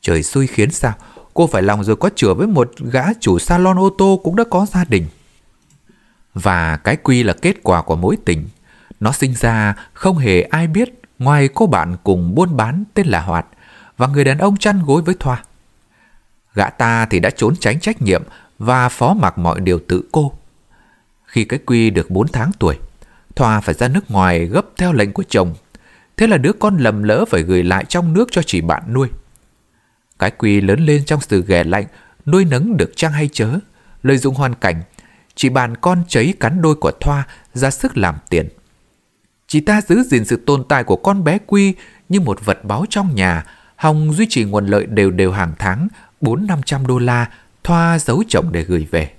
Trời 0.00 0.22
xui 0.22 0.46
khiến 0.46 0.70
sao, 0.70 0.92
cô 1.34 1.46
phải 1.46 1.62
lòng 1.62 1.84
rồi 1.84 1.96
có 1.96 2.10
chữa 2.16 2.34
với 2.34 2.46
một 2.46 2.70
gã 2.78 3.04
chủ 3.20 3.38
salon 3.38 3.78
ô 3.78 3.90
tô 3.98 4.20
cũng 4.24 4.36
đã 4.36 4.44
có 4.50 4.66
gia 4.72 4.84
đình. 4.84 5.06
Và 6.34 6.76
cái 6.76 6.96
quy 6.96 7.22
là 7.22 7.32
kết 7.32 7.56
quả 7.62 7.82
của 7.82 7.96
mối 7.96 8.16
tình. 8.24 8.48
Nó 9.00 9.12
sinh 9.12 9.34
ra 9.34 9.74
không 9.92 10.18
hề 10.18 10.42
ai 10.42 10.66
biết 10.66 11.00
ngoài 11.18 11.48
cô 11.54 11.66
bạn 11.66 11.96
cùng 12.04 12.34
buôn 12.34 12.56
bán 12.56 12.84
tên 12.94 13.06
là 13.06 13.20
Hoạt 13.20 13.46
và 13.96 14.06
người 14.06 14.24
đàn 14.24 14.38
ông 14.38 14.56
chăn 14.56 14.82
gối 14.86 15.02
với 15.02 15.14
Thoa. 15.20 15.42
Gã 16.56 16.70
ta 16.70 17.06
thì 17.06 17.20
đã 17.20 17.30
trốn 17.30 17.56
tránh 17.56 17.80
trách 17.80 18.02
nhiệm 18.02 18.22
và 18.58 18.88
phó 18.88 19.14
mặc 19.14 19.38
mọi 19.38 19.60
điều 19.60 19.78
tự 19.88 20.02
cô. 20.12 20.32
Khi 21.24 21.44
cái 21.44 21.58
Quy 21.66 21.90
được 21.90 22.10
4 22.10 22.28
tháng 22.28 22.50
tuổi, 22.58 22.78
Thoa 23.34 23.60
phải 23.60 23.74
ra 23.74 23.88
nước 23.88 24.10
ngoài 24.10 24.46
gấp 24.46 24.66
theo 24.76 24.92
lệnh 24.92 25.12
của 25.12 25.24
chồng. 25.28 25.54
Thế 26.16 26.26
là 26.26 26.36
đứa 26.36 26.52
con 26.52 26.76
lầm 26.76 27.02
lỡ 27.02 27.24
phải 27.30 27.42
gửi 27.42 27.62
lại 27.62 27.84
trong 27.88 28.12
nước 28.12 28.28
cho 28.32 28.42
chị 28.42 28.60
bạn 28.60 28.82
nuôi. 28.92 29.08
Cái 30.18 30.30
Quy 30.30 30.60
lớn 30.60 30.86
lên 30.86 31.04
trong 31.04 31.20
sự 31.20 31.44
ghẻ 31.46 31.64
lạnh, 31.64 31.84
nuôi 32.26 32.44
nấng 32.44 32.76
được 32.76 32.92
trang 32.96 33.12
hay 33.12 33.28
chớ, 33.32 33.58
lợi 34.02 34.18
dụng 34.18 34.34
hoàn 34.34 34.54
cảnh, 34.54 34.82
chị 35.34 35.48
bạn 35.48 35.76
con 35.76 36.02
cháy 36.08 36.34
cắn 36.40 36.62
đôi 36.62 36.74
của 36.74 36.92
Thoa 37.00 37.26
ra 37.52 37.70
sức 37.70 37.96
làm 37.96 38.14
tiền. 38.30 38.48
Chị 39.46 39.60
ta 39.60 39.80
giữ 39.80 40.02
gìn 40.02 40.24
sự 40.24 40.42
tồn 40.46 40.64
tại 40.68 40.84
của 40.84 40.96
con 40.96 41.24
bé 41.24 41.38
Quy 41.46 41.74
như 42.08 42.20
một 42.20 42.44
vật 42.44 42.64
báu 42.64 42.84
trong 42.90 43.14
nhà, 43.14 43.44
hòng 43.76 44.12
duy 44.12 44.26
trì 44.28 44.44
nguồn 44.44 44.66
lợi 44.66 44.86
đều 44.86 45.10
đều 45.10 45.32
hàng 45.32 45.52
tháng 45.58 45.88
4-500 46.26 46.86
đô 46.86 46.98
la, 46.98 47.30
Thoa 47.64 47.98
giấu 47.98 48.22
chồng 48.28 48.52
để 48.52 48.62
gửi 48.62 48.86
về. 48.90 49.10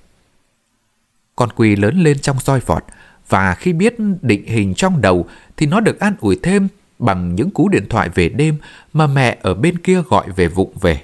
Con 1.36 1.48
quỳ 1.56 1.76
lớn 1.76 2.02
lên 2.02 2.18
trong 2.18 2.40
soi 2.40 2.60
vọt, 2.60 2.84
và 3.28 3.54
khi 3.54 3.72
biết 3.72 3.94
định 4.22 4.46
hình 4.46 4.74
trong 4.74 5.00
đầu 5.00 5.26
thì 5.56 5.66
nó 5.66 5.80
được 5.80 6.00
an 6.00 6.14
ủi 6.20 6.38
thêm 6.42 6.68
bằng 6.98 7.34
những 7.34 7.50
cú 7.50 7.68
điện 7.68 7.86
thoại 7.88 8.08
về 8.08 8.28
đêm 8.28 8.58
mà 8.92 9.06
mẹ 9.06 9.38
ở 9.42 9.54
bên 9.54 9.78
kia 9.78 10.02
gọi 10.02 10.30
về 10.36 10.48
vụng 10.48 10.72
về. 10.80 11.02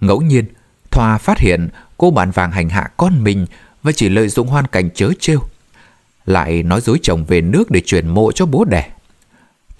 Ngẫu 0.00 0.20
nhiên, 0.20 0.44
Thoa 0.90 1.18
phát 1.18 1.38
hiện 1.38 1.68
cô 1.98 2.10
bạn 2.10 2.30
vàng 2.30 2.50
hành 2.50 2.68
hạ 2.68 2.90
con 2.96 3.24
mình 3.24 3.46
và 3.82 3.92
chỉ 3.92 4.08
lợi 4.08 4.28
dụng 4.28 4.46
hoàn 4.46 4.66
cảnh 4.66 4.90
chớ 4.94 5.10
trêu. 5.20 5.40
Lại 6.26 6.62
nói 6.62 6.80
dối 6.80 6.98
chồng 7.02 7.24
về 7.24 7.40
nước 7.40 7.70
để 7.70 7.82
chuyển 7.84 8.08
mộ 8.08 8.32
cho 8.32 8.46
bố 8.46 8.64
đẻ. 8.64 8.90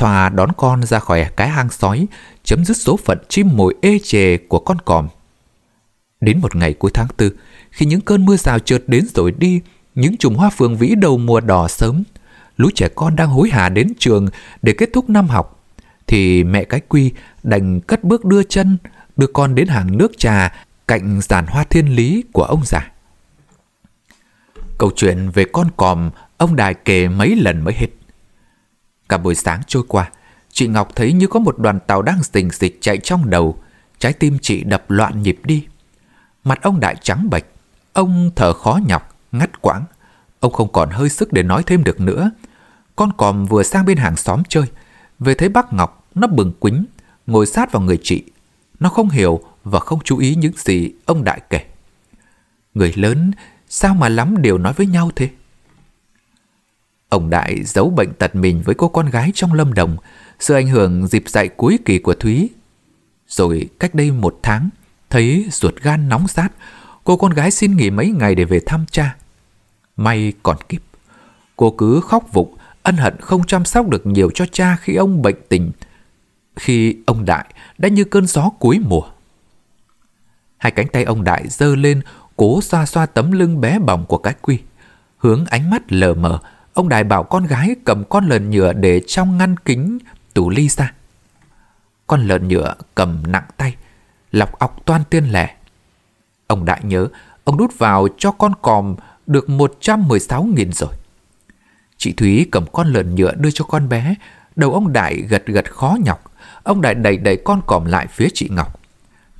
Thòa 0.00 0.28
đón 0.28 0.50
con 0.56 0.82
ra 0.82 0.98
khỏi 0.98 1.26
cái 1.36 1.48
hang 1.48 1.70
sói, 1.70 2.06
chấm 2.44 2.64
dứt 2.64 2.76
số 2.76 2.96
phận 2.96 3.18
chim 3.28 3.48
mồi 3.52 3.74
ê 3.82 3.98
chề 3.98 4.36
của 4.36 4.58
con 4.58 4.78
còm. 4.84 5.08
Đến 6.20 6.40
một 6.40 6.56
ngày 6.56 6.72
cuối 6.72 6.90
tháng 6.94 7.08
tư, 7.16 7.32
khi 7.70 7.86
những 7.86 8.00
cơn 8.00 8.24
mưa 8.24 8.36
rào 8.36 8.58
trượt 8.58 8.84
đến 8.86 9.06
rồi 9.14 9.32
đi, 9.32 9.60
những 9.94 10.16
chùm 10.16 10.34
hoa 10.34 10.50
phượng 10.50 10.76
vĩ 10.76 10.94
đầu 10.94 11.18
mùa 11.18 11.40
đỏ 11.40 11.68
sớm, 11.68 12.02
lũ 12.56 12.68
trẻ 12.74 12.88
con 12.94 13.16
đang 13.16 13.28
hối 13.28 13.50
hả 13.50 13.68
đến 13.68 13.92
trường 13.98 14.28
để 14.62 14.72
kết 14.78 14.90
thúc 14.92 15.10
năm 15.10 15.28
học, 15.28 15.64
thì 16.06 16.44
mẹ 16.44 16.64
cái 16.64 16.80
quy 16.88 17.12
đành 17.42 17.80
cất 17.80 18.04
bước 18.04 18.24
đưa 18.24 18.42
chân, 18.42 18.78
đưa 19.16 19.26
con 19.26 19.54
đến 19.54 19.68
hàng 19.68 19.98
nước 19.98 20.18
trà 20.18 20.54
cạnh 20.88 21.20
giàn 21.20 21.46
hoa 21.46 21.64
thiên 21.64 21.86
lý 21.86 22.24
của 22.32 22.44
ông 22.44 22.62
già. 22.64 22.90
Câu 24.78 24.90
chuyện 24.96 25.30
về 25.30 25.44
con 25.52 25.68
còm 25.76 26.10
ông 26.36 26.56
đài 26.56 26.74
kể 26.74 27.08
mấy 27.08 27.36
lần 27.36 27.64
mới 27.64 27.74
hết. 27.74 27.88
Cả 29.10 29.18
buổi 29.18 29.34
sáng 29.34 29.60
trôi 29.66 29.82
qua, 29.88 30.10
chị 30.52 30.66
Ngọc 30.66 30.96
thấy 30.96 31.12
như 31.12 31.26
có 31.26 31.40
một 31.40 31.58
đoàn 31.58 31.78
tàu 31.86 32.02
đang 32.02 32.22
rình 32.22 32.50
rịch 32.50 32.78
chạy 32.80 32.98
trong 32.98 33.30
đầu, 33.30 33.58
trái 33.98 34.12
tim 34.12 34.38
chị 34.42 34.64
đập 34.64 34.90
loạn 34.90 35.22
nhịp 35.22 35.40
đi. 35.44 35.66
Mặt 36.44 36.58
ông 36.62 36.80
Đại 36.80 36.96
trắng 37.02 37.30
bệch, 37.30 37.44
ông 37.92 38.30
thở 38.36 38.52
khó 38.52 38.78
nhọc, 38.86 39.14
ngắt 39.32 39.62
quãng. 39.62 39.84
Ông 40.40 40.52
không 40.52 40.72
còn 40.72 40.90
hơi 40.90 41.08
sức 41.08 41.32
để 41.32 41.42
nói 41.42 41.62
thêm 41.66 41.84
được 41.84 42.00
nữa. 42.00 42.30
Con 42.96 43.12
còm 43.16 43.46
vừa 43.46 43.62
sang 43.62 43.84
bên 43.84 43.98
hàng 43.98 44.16
xóm 44.16 44.42
chơi, 44.48 44.64
về 45.18 45.34
thấy 45.34 45.48
bác 45.48 45.72
Ngọc, 45.72 46.06
nó 46.14 46.26
bừng 46.26 46.52
quính, 46.52 46.84
ngồi 47.26 47.46
sát 47.46 47.72
vào 47.72 47.82
người 47.82 47.98
chị. 48.02 48.24
Nó 48.80 48.88
không 48.88 49.08
hiểu 49.08 49.40
và 49.64 49.80
không 49.80 50.00
chú 50.04 50.18
ý 50.18 50.34
những 50.34 50.54
gì 50.56 50.92
ông 51.06 51.24
Đại 51.24 51.40
kể. 51.50 51.64
Người 52.74 52.92
lớn 52.96 53.30
sao 53.68 53.94
mà 53.94 54.08
lắm 54.08 54.42
đều 54.42 54.58
nói 54.58 54.72
với 54.72 54.86
nhau 54.86 55.10
thế? 55.16 55.28
Ông 57.10 57.30
Đại 57.30 57.64
giấu 57.64 57.90
bệnh 57.90 58.12
tật 58.12 58.34
mình 58.34 58.62
với 58.64 58.74
cô 58.74 58.88
con 58.88 59.10
gái 59.10 59.30
trong 59.34 59.52
lâm 59.52 59.74
đồng, 59.74 59.96
sự 60.38 60.54
ảnh 60.54 60.68
hưởng 60.68 61.06
dịp 61.06 61.24
dạy 61.26 61.48
cuối 61.48 61.78
kỳ 61.84 61.98
của 61.98 62.14
Thúy. 62.14 62.50
Rồi 63.28 63.68
cách 63.78 63.94
đây 63.94 64.10
một 64.10 64.38
tháng, 64.42 64.68
thấy 65.10 65.46
ruột 65.50 65.74
gan 65.82 66.08
nóng 66.08 66.28
sát, 66.28 66.48
cô 67.04 67.16
con 67.16 67.32
gái 67.32 67.50
xin 67.50 67.76
nghỉ 67.76 67.90
mấy 67.90 68.10
ngày 68.10 68.34
để 68.34 68.44
về 68.44 68.60
thăm 68.66 68.84
cha. 68.90 69.16
May 69.96 70.32
còn 70.42 70.56
kịp. 70.68 70.82
Cô 71.56 71.70
cứ 71.70 72.00
khóc 72.00 72.32
vụng, 72.32 72.56
ân 72.82 72.96
hận 72.96 73.20
không 73.20 73.46
chăm 73.46 73.64
sóc 73.64 73.88
được 73.88 74.06
nhiều 74.06 74.30
cho 74.34 74.46
cha 74.52 74.76
khi 74.80 74.94
ông 74.94 75.22
bệnh 75.22 75.36
tình. 75.48 75.72
Khi 76.56 76.96
ông 77.06 77.24
Đại 77.24 77.44
đã 77.78 77.88
như 77.88 78.04
cơn 78.04 78.26
gió 78.26 78.50
cuối 78.58 78.78
mùa. 78.78 79.02
Hai 80.58 80.72
cánh 80.72 80.88
tay 80.88 81.04
ông 81.04 81.24
Đại 81.24 81.48
giơ 81.48 81.76
lên, 81.76 82.02
cố 82.36 82.60
xoa 82.62 82.86
xoa 82.86 83.06
tấm 83.06 83.32
lưng 83.32 83.60
bé 83.60 83.78
bỏng 83.78 84.04
của 84.06 84.18
cái 84.18 84.34
quy. 84.42 84.58
Hướng 85.16 85.44
ánh 85.46 85.70
mắt 85.70 85.92
lờ 85.92 86.14
mờ, 86.14 86.40
ông 86.74 86.88
Đại 86.88 87.04
bảo 87.04 87.22
con 87.22 87.46
gái 87.46 87.76
cầm 87.84 88.04
con 88.04 88.26
lợn 88.26 88.50
nhựa 88.50 88.72
để 88.72 89.00
trong 89.06 89.38
ngăn 89.38 89.56
kính 89.56 89.98
tủ 90.34 90.50
ly 90.50 90.68
ra. 90.68 90.92
Con 92.06 92.22
lợn 92.22 92.48
nhựa 92.48 92.74
cầm 92.94 93.22
nặng 93.26 93.44
tay, 93.56 93.76
lọc 94.32 94.58
ọc 94.58 94.86
toan 94.86 95.04
tiên 95.10 95.24
lẻ. 95.24 95.56
Ông 96.46 96.64
Đại 96.64 96.80
nhớ, 96.82 97.08
ông 97.44 97.56
đút 97.56 97.78
vào 97.78 98.08
cho 98.18 98.30
con 98.30 98.52
còm 98.62 98.96
được 99.26 99.46
116.000 99.48 100.72
rồi. 100.72 100.90
Chị 101.96 102.12
Thúy 102.12 102.46
cầm 102.52 102.66
con 102.72 102.92
lợn 102.92 103.14
nhựa 103.14 103.34
đưa 103.34 103.50
cho 103.50 103.64
con 103.64 103.88
bé, 103.88 104.14
đầu 104.56 104.72
ông 104.72 104.92
Đại 104.92 105.16
gật 105.16 105.46
gật 105.46 105.72
khó 105.72 105.96
nhọc. 106.04 106.32
Ông 106.62 106.80
Đại 106.80 106.94
đẩy 106.94 107.16
đẩy 107.16 107.36
con 107.36 107.60
còm 107.66 107.84
lại 107.84 108.06
phía 108.06 108.28
chị 108.34 108.48
Ngọc. 108.50 108.80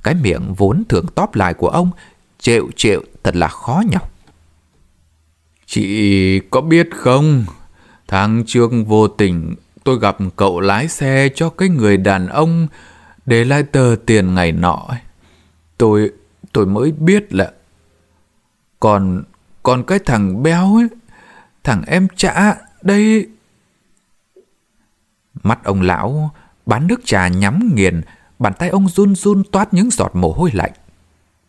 Cái 0.03 0.13
miệng 0.13 0.53
vốn 0.53 0.83
thường 0.89 1.05
tóp 1.15 1.35
lại 1.35 1.53
của 1.53 1.69
ông, 1.69 1.91
trệu 2.39 2.67
trệu 2.75 3.01
thật 3.23 3.35
là 3.35 3.47
khó 3.47 3.83
nhọc. 3.91 4.10
Chị 5.71 6.39
có 6.39 6.61
biết 6.61 6.89
không, 6.91 7.45
tháng 8.07 8.43
trước 8.47 8.71
vô 8.87 9.07
tình 9.07 9.55
tôi 9.83 9.99
gặp 9.99 10.17
cậu 10.35 10.59
lái 10.59 10.87
xe 10.87 11.29
cho 11.35 11.49
cái 11.49 11.69
người 11.69 11.97
đàn 11.97 12.27
ông 12.27 12.67
để 13.25 13.43
lại 13.43 13.63
tờ 13.63 13.95
tiền 14.05 14.35
ngày 14.35 14.51
nọ. 14.51 14.87
Tôi, 15.77 16.11
tôi 16.53 16.65
mới 16.65 16.91
biết 16.91 17.33
là... 17.33 17.51
Còn, 18.79 19.23
còn 19.63 19.83
cái 19.83 19.99
thằng 19.99 20.43
béo 20.43 20.75
ấy, 20.75 20.87
thằng 21.63 21.83
em 21.87 22.07
trả 22.15 22.55
đây... 22.81 23.27
Mắt 25.43 25.63
ông 25.63 25.81
lão 25.81 26.31
bán 26.65 26.87
nước 26.87 27.01
trà 27.05 27.27
nhắm 27.27 27.71
nghiền, 27.75 28.01
bàn 28.39 28.53
tay 28.59 28.69
ông 28.69 28.89
run 28.89 29.15
run 29.15 29.43
toát 29.51 29.73
những 29.73 29.89
giọt 29.91 30.11
mồ 30.13 30.31
hôi 30.31 30.51
lạnh. 30.53 30.73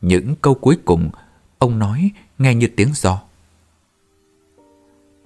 Những 0.00 0.34
câu 0.36 0.54
cuối 0.54 0.78
cùng, 0.84 1.10
ông 1.58 1.78
nói 1.78 2.10
nghe 2.38 2.54
như 2.54 2.66
tiếng 2.66 2.90
gió. 2.94 3.20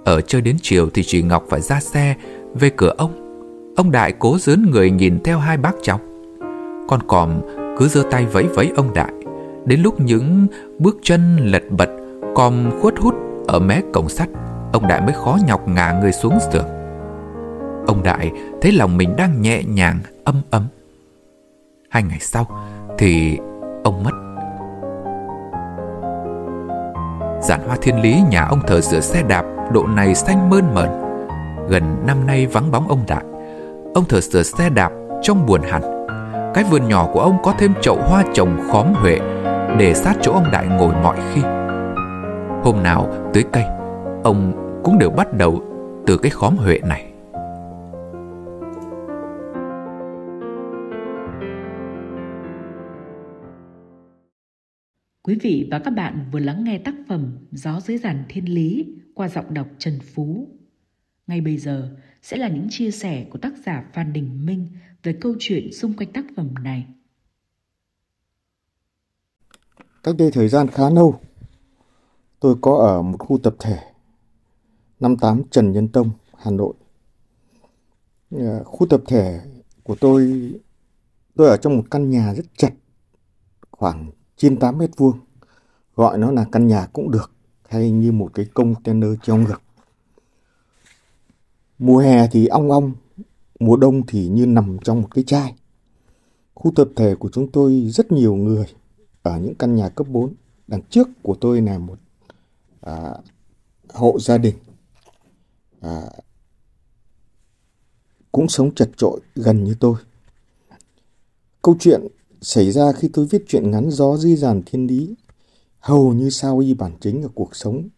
Ở 0.07 0.21
chơi 0.21 0.41
đến 0.41 0.57
chiều 0.63 0.89
thì 0.95 1.03
chị 1.03 1.23
Ngọc 1.23 1.45
phải 1.49 1.61
ra 1.61 1.81
xe 1.81 2.15
về 2.55 2.71
cửa 2.77 2.95
ông. 2.99 3.13
Ông 3.77 3.91
Đại 3.91 4.13
cố 4.19 4.39
dướn 4.39 4.67
người 4.71 4.91
nhìn 4.91 5.23
theo 5.25 5.39
hai 5.39 5.57
bác 5.57 5.73
cháu. 5.83 6.01
Con 6.89 7.01
còm 7.09 7.41
cứ 7.79 7.89
giơ 7.89 8.03
tay 8.11 8.27
vẫy 8.27 8.45
vẫy 8.45 8.73
ông 8.77 8.95
Đại. 8.95 9.13
Đến 9.65 9.81
lúc 9.81 10.01
những 10.01 10.47
bước 10.79 10.97
chân 11.03 11.37
lật 11.37 11.63
bật, 11.71 11.89
còm 12.35 12.81
khuất 12.81 12.95
hút 12.99 13.15
ở 13.47 13.59
mé 13.59 13.81
cổng 13.93 14.09
sắt, 14.09 14.29
ông 14.73 14.89
Đại 14.89 15.01
mới 15.01 15.13
khó 15.13 15.39
nhọc 15.47 15.69
ngả 15.69 15.93
người 16.01 16.13
xuống 16.13 16.39
giường. 16.53 16.67
Ông 17.87 18.03
Đại 18.05 18.33
thấy 18.61 18.73
lòng 18.73 18.97
mình 18.97 19.17
đang 19.17 19.43
nhẹ 19.43 19.63
nhàng, 19.63 19.99
âm 20.25 20.37
ấm. 20.51 20.67
Hai 21.91 22.03
ngày 22.03 22.21
sau 22.21 22.47
thì 22.99 23.39
ông 23.85 24.05
mất. 24.05 24.13
Giản 27.43 27.61
hoa 27.67 27.77
thiên 27.83 28.01
lý 28.01 28.17
nhà 28.31 28.45
ông 28.45 28.61
thờ 28.67 28.81
rửa 28.81 29.01
xe 29.01 29.23
đạp 29.23 29.56
độ 29.73 29.87
này 29.87 30.15
xanh 30.15 30.51
mơn 30.51 30.75
mởn. 30.75 30.89
Gần 31.69 31.83
năm 32.07 32.27
nay 32.27 32.47
vắng 32.47 32.71
bóng 32.71 32.89
ông 32.89 33.05
Đại. 33.09 33.25
Ông 33.95 34.05
thở 34.09 34.21
sửa 34.21 34.43
xe 34.43 34.71
đạp 34.71 34.93
trông 35.23 35.47
buồn 35.47 35.61
hẳn. 35.63 35.83
Cái 36.55 36.65
vườn 36.65 36.89
nhỏ 36.89 37.11
của 37.13 37.21
ông 37.21 37.37
có 37.43 37.55
thêm 37.59 37.73
chậu 37.83 37.99
hoa 38.03 38.25
trồng 38.35 38.59
khóm 38.73 38.87
huệ 38.95 39.19
để 39.79 39.95
sát 39.95 40.17
chỗ 40.23 40.33
ông 40.33 40.51
Đại 40.53 40.67
ngồi 40.67 40.95
mọi 41.03 41.17
khi. 41.33 41.41
Hôm 42.63 42.83
nào 42.83 43.31
tưới 43.35 43.45
cây, 43.53 43.65
ông 44.25 44.53
cũng 44.85 44.99
đều 44.99 45.11
bắt 45.11 45.33
đầu 45.33 45.63
từ 46.07 46.19
cái 46.19 46.31
khóm 46.31 46.57
huệ 46.57 46.81
này. 46.89 47.13
Quý 55.23 55.39
vị 55.43 55.69
và 55.71 55.79
các 55.79 55.91
bạn 55.91 56.25
vừa 56.33 56.39
lắng 56.39 56.65
nghe 56.65 56.79
tác 56.79 56.95
phẩm 57.09 57.39
Gió 57.51 57.81
dưới 57.81 57.99
giàn 57.99 58.25
thiên 58.29 58.55
lý 58.55 58.87
qua 59.17 59.29
giọng 59.29 59.55
đọc 59.55 59.67
Trần 59.79 59.99
Phú. 60.15 60.49
Ngay 61.27 61.41
bây 61.41 61.59
giờ 61.59 61.97
sẽ 62.23 62.37
là 62.37 62.49
những 62.49 62.67
chia 62.71 62.91
sẻ 62.91 63.27
của 63.31 63.39
tác 63.39 63.53
giả 63.67 63.91
Phan 63.93 64.13
Đình 64.13 64.47
Minh 64.47 64.69
về 65.03 65.19
câu 65.21 65.35
chuyện 65.39 65.73
xung 65.73 65.97
quanh 65.97 66.13
tác 66.13 66.25
phẩm 66.37 66.55
này. 66.63 66.87
Cách 70.03 70.15
đây 70.19 70.31
thời 70.31 70.49
gian 70.49 70.69
khá 70.69 70.91
lâu, 70.91 71.21
tôi 72.41 72.57
có 72.61 72.77
ở 72.77 73.03
một 73.03 73.17
khu 73.19 73.39
tập 73.39 73.55
thể 73.59 73.79
58 75.01 75.43
Trần 75.51 75.73
Nhân 75.73 75.89
Tông, 75.89 76.11
Hà 76.39 76.51
Nội. 76.51 76.75
Ờ, 78.31 78.65
khu 78.65 78.87
tập 78.87 79.03
thể 79.07 79.41
của 79.83 79.97
tôi, 80.01 80.53
tôi 81.35 81.49
ở 81.49 81.57
trong 81.57 81.77
một 81.77 81.85
căn 81.91 82.11
nhà 82.11 82.35
rất 82.35 82.47
chật, 82.57 82.73
khoảng 83.71 84.11
98 84.37 84.79
mét 84.79 84.91
vuông. 84.97 85.19
Gọi 85.95 86.19
nó 86.19 86.31
là 86.31 86.47
căn 86.53 86.67
nhà 86.67 86.87
cũng 86.93 87.11
được, 87.11 87.36
hay 87.69 87.91
như 87.91 88.13
một 88.13 88.31
cái 88.35 88.47
container 88.55 89.11
trong 89.23 89.45
ngực. 89.45 89.63
Mùa 91.79 91.99
hè 91.99 92.29
thì 92.29 92.47
ong 92.47 92.71
ong, 92.71 92.93
mùa 93.61 93.77
đông 93.77 94.07
thì 94.07 94.29
như 94.29 94.47
nằm 94.47 94.77
trong 94.85 95.03
một 95.03 95.09
cái 95.15 95.25
chai. 95.25 95.55
Khu 96.55 96.73
tập 96.77 96.89
thể 96.97 97.15
của 97.15 97.29
chúng 97.33 97.51
tôi 97.51 97.89
rất 97.91 98.13
nhiều 98.13 98.35
người, 98.35 98.67
ở 99.23 99.39
những 99.39 99.55
căn 99.55 99.75
nhà 99.75 99.89
cấp 99.89 100.07
4. 100.09 100.35
Đằng 100.67 100.83
trước 100.91 101.09
của 101.23 101.37
tôi 101.41 101.61
là 101.61 101.79
một 101.79 101.99
à, 102.81 103.15
hộ 103.89 104.19
gia 104.21 104.39
đình 104.39 104.55
à, 105.81 106.03
cũng 108.33 108.49
sống 108.49 108.75
chật 108.75 108.91
trội 108.97 109.21
gần 109.35 109.65
như 109.65 109.75
tôi. 109.81 109.97
Câu 111.63 111.77
chuyện 111.81 112.07
xảy 112.41 112.73
ra 112.73 112.93
khi 112.93 113.09
tôi 113.13 113.27
viết 113.31 113.45
chuyện 113.49 113.71
ngắn 113.71 113.91
Gió 113.91 114.17
di 114.17 114.37
dàn 114.37 114.63
thiên 114.67 114.87
lý 114.87 115.15
hầu 115.87 116.15
như 116.15 116.31
sao 116.31 116.59
y 116.59 116.75
bản 116.75 116.93
chính 117.01 117.23
ở 117.23 117.29
cuộc 117.35 117.57
sống 117.57 117.89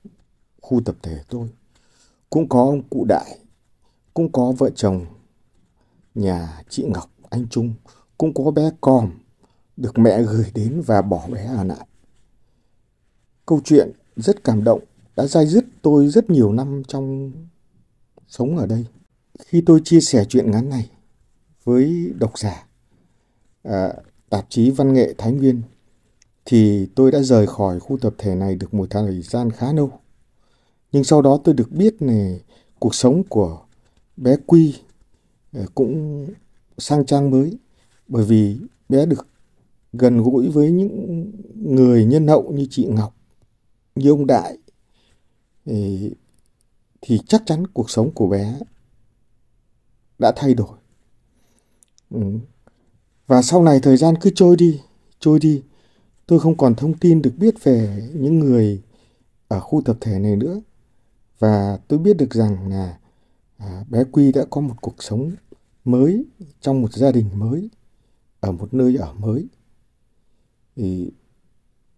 khu 0.60 0.80
tập 0.84 0.96
thể 1.02 1.20
tôi. 1.28 1.48
Cũng 2.30 2.48
có 2.48 2.60
ông 2.60 2.82
cụ 2.90 3.04
đại, 3.08 3.38
cũng 4.14 4.32
có 4.32 4.52
vợ 4.58 4.70
chồng 4.74 5.06
nhà 6.14 6.62
chị 6.68 6.84
Ngọc, 6.88 7.10
anh 7.30 7.48
Trung, 7.48 7.74
cũng 8.18 8.34
có 8.34 8.50
bé 8.50 8.70
Còm 8.80 9.10
được 9.76 9.98
mẹ 9.98 10.22
gửi 10.22 10.50
đến 10.54 10.82
và 10.86 11.02
bỏ 11.02 11.26
bé 11.28 11.44
ở 11.44 11.64
lại. 11.64 11.86
Câu 13.46 13.60
chuyện 13.64 13.92
rất 14.16 14.44
cảm 14.44 14.64
động 14.64 14.84
đã 15.16 15.26
dai 15.26 15.46
dứt 15.46 15.64
tôi 15.82 16.08
rất 16.08 16.30
nhiều 16.30 16.52
năm 16.52 16.82
trong 16.88 17.32
sống 18.26 18.56
ở 18.56 18.66
đây. 18.66 18.86
Khi 19.38 19.62
tôi 19.66 19.80
chia 19.84 20.00
sẻ 20.00 20.24
chuyện 20.28 20.50
ngắn 20.50 20.68
này 20.68 20.90
với 21.64 22.12
độc 22.18 22.38
giả, 22.38 22.66
à, 23.62 23.94
tạp 24.30 24.46
chí 24.48 24.70
Văn 24.70 24.92
nghệ 24.92 25.14
Thái 25.18 25.32
Nguyên, 25.32 25.62
thì 26.50 26.86
tôi 26.94 27.10
đã 27.10 27.20
rời 27.20 27.46
khỏi 27.46 27.80
khu 27.80 27.98
tập 27.98 28.14
thể 28.18 28.34
này 28.34 28.54
được 28.54 28.74
một 28.74 28.86
thời 28.90 29.22
gian 29.22 29.50
khá 29.50 29.72
lâu. 29.72 29.90
Nhưng 30.92 31.04
sau 31.04 31.22
đó 31.22 31.38
tôi 31.44 31.54
được 31.54 31.70
biết 31.70 32.02
này 32.02 32.40
cuộc 32.78 32.94
sống 32.94 33.24
của 33.24 33.60
bé 34.16 34.36
Quy 34.46 34.74
ờ, 35.52 35.66
cũng 35.74 36.26
sang 36.78 37.06
trang 37.06 37.30
mới 37.30 37.58
bởi 38.08 38.24
vì 38.24 38.58
bé 38.88 39.06
được 39.06 39.26
gần 39.92 40.22
gũi 40.22 40.48
với 40.48 40.70
những 40.70 41.24
người 41.54 42.04
nhân 42.04 42.28
hậu 42.28 42.52
như 42.52 42.66
chị 42.70 42.86
Ngọc, 42.86 43.14
như 43.94 44.10
ông 44.10 44.26
Đại 44.26 44.58
ờ, 45.66 45.74
thì, 47.00 47.20
chắc 47.28 47.42
chắn 47.46 47.66
cuộc 47.66 47.90
sống 47.90 48.10
của 48.10 48.26
bé 48.26 48.58
đã 50.18 50.32
thay 50.36 50.54
đổi. 50.54 50.78
Ừ. 52.10 52.20
Và 53.26 53.42
sau 53.42 53.62
này 53.62 53.80
thời 53.82 53.96
gian 53.96 54.14
cứ 54.20 54.30
trôi 54.34 54.56
đi, 54.56 54.80
trôi 55.20 55.38
đi, 55.38 55.62
tôi 56.28 56.40
không 56.40 56.56
còn 56.56 56.74
thông 56.74 56.94
tin 56.94 57.22
được 57.22 57.32
biết 57.36 57.54
về 57.62 58.08
những 58.14 58.38
người 58.38 58.82
ở 59.48 59.60
khu 59.60 59.82
tập 59.84 59.96
thể 60.00 60.18
này 60.18 60.36
nữa. 60.36 60.60
Và 61.38 61.78
tôi 61.88 61.98
biết 61.98 62.16
được 62.16 62.34
rằng 62.34 62.70
là 62.70 62.98
à, 63.56 63.84
bé 63.88 64.04
Quy 64.12 64.32
đã 64.32 64.44
có 64.50 64.60
một 64.60 64.74
cuộc 64.80 65.02
sống 65.02 65.32
mới 65.84 66.24
trong 66.60 66.82
một 66.82 66.92
gia 66.92 67.12
đình 67.12 67.30
mới, 67.34 67.70
ở 68.40 68.52
một 68.52 68.74
nơi 68.74 68.96
ở 68.96 69.12
mới. 69.12 69.46
Thì 70.76 71.10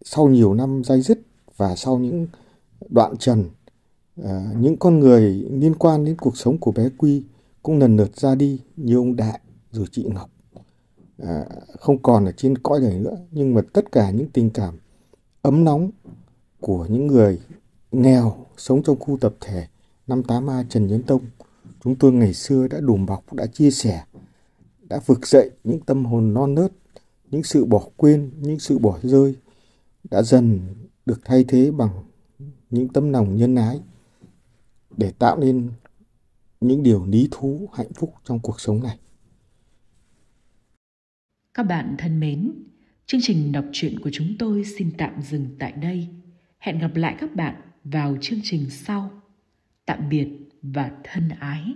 sau 0.05 0.29
nhiều 0.29 0.55
năm 0.55 0.83
dây 0.85 1.03
dứt 1.03 1.21
và 1.57 1.77
sau 1.77 1.99
những 1.99 2.27
đoạn 2.89 3.17
trần, 3.17 3.45
à, 4.25 4.53
những 4.57 4.77
con 4.77 5.01
người 5.01 5.49
liên 5.51 5.75
quan 5.75 6.05
đến 6.05 6.17
cuộc 6.19 6.37
sống 6.37 6.59
của 6.59 6.73
bé 6.73 6.89
Quy 6.99 7.23
cũng 7.63 7.79
lần 7.79 7.97
lượt 7.97 8.17
ra 8.17 8.35
đi 8.35 8.61
như 8.77 8.97
ông 8.97 9.17
Đại 9.17 9.41
rồi 9.73 9.87
chị 9.93 10.05
Ngọc 10.15 10.31
à, 11.23 11.45
không 11.81 12.03
còn 12.03 12.25
ở 12.25 12.33
trên 12.33 12.59
cõi 12.59 12.81
này 12.81 12.99
nữa 13.01 13.17
nhưng 13.31 13.55
mà 13.55 13.61
tất 13.73 13.93
cả 13.93 14.11
những 14.11 14.29
tình 14.33 14.51
cảm 14.51 14.79
ấm 15.43 15.65
nóng 15.65 15.91
của 16.61 16.87
những 16.91 17.07
người 17.07 17.41
nghèo 17.93 18.47
sống 18.57 18.83
trong 18.83 18.99
khu 18.99 19.19
tập 19.21 19.35
thể 19.41 19.67
năm 20.07 20.23
58A 20.29 20.65
Trần 20.69 20.87
Nhân 20.87 21.03
Tông 21.03 21.23
chúng 21.85 21.95
tôi 21.95 22.13
ngày 22.13 22.35
xưa 22.35 22.69
đã 22.69 22.81
đùm 22.81 23.07
bọc 23.07 23.33
đã 23.33 23.47
chia 23.47 23.71
sẻ 23.71 24.05
đã 24.83 25.01
vực 25.07 25.27
dậy 25.27 25.51
những 25.65 25.81
tâm 25.81 26.05
hồn 26.05 26.35
non 26.35 26.55
nớt 26.55 26.73
những 27.31 27.43
sự 27.43 27.65
bỏ 27.65 27.89
quên 27.97 28.31
những 28.41 28.59
sự 28.59 28.79
bỏ 28.79 28.99
rơi 29.03 29.35
đã 30.11 30.23
dần 30.23 30.61
được 31.07 31.21
thay 31.25 31.45
thế 31.49 31.71
bằng 31.71 31.91
những 32.71 32.89
tấm 32.89 33.13
lòng 33.13 33.37
nhân 33.37 33.55
ái 33.55 33.81
để 34.97 35.13
tạo 35.19 35.39
nên 35.39 35.71
những 36.61 36.83
điều 36.83 37.07
lý 37.07 37.29
thú 37.31 37.69
hạnh 37.73 37.93
phúc 37.93 38.15
trong 38.25 38.41
cuộc 38.41 38.61
sống 38.61 38.83
này. 38.83 38.99
Các 41.55 41.63
bạn 41.63 41.95
thân 41.99 42.21
mến, 42.21 42.53
chương 43.07 43.21
trình 43.23 43.53
đọc 43.53 43.65
truyện 43.73 44.01
của 44.01 44.11
chúng 44.13 44.37
tôi 44.39 44.65
xin 44.65 44.91
tạm 44.99 45.23
dừng 45.23 45.47
tại 45.59 45.73
đây. 45.73 46.09
Hẹn 46.59 46.79
gặp 46.79 46.97
lại 46.97 47.17
các 47.19 47.35
bạn 47.35 47.55
vào 47.85 48.17
chương 48.21 48.39
trình 48.43 48.71
sau. 48.71 49.23
Tạm 49.87 50.09
biệt 50.09 50.29
và 50.63 50.91
thân 51.05 51.29
ái. 51.29 51.75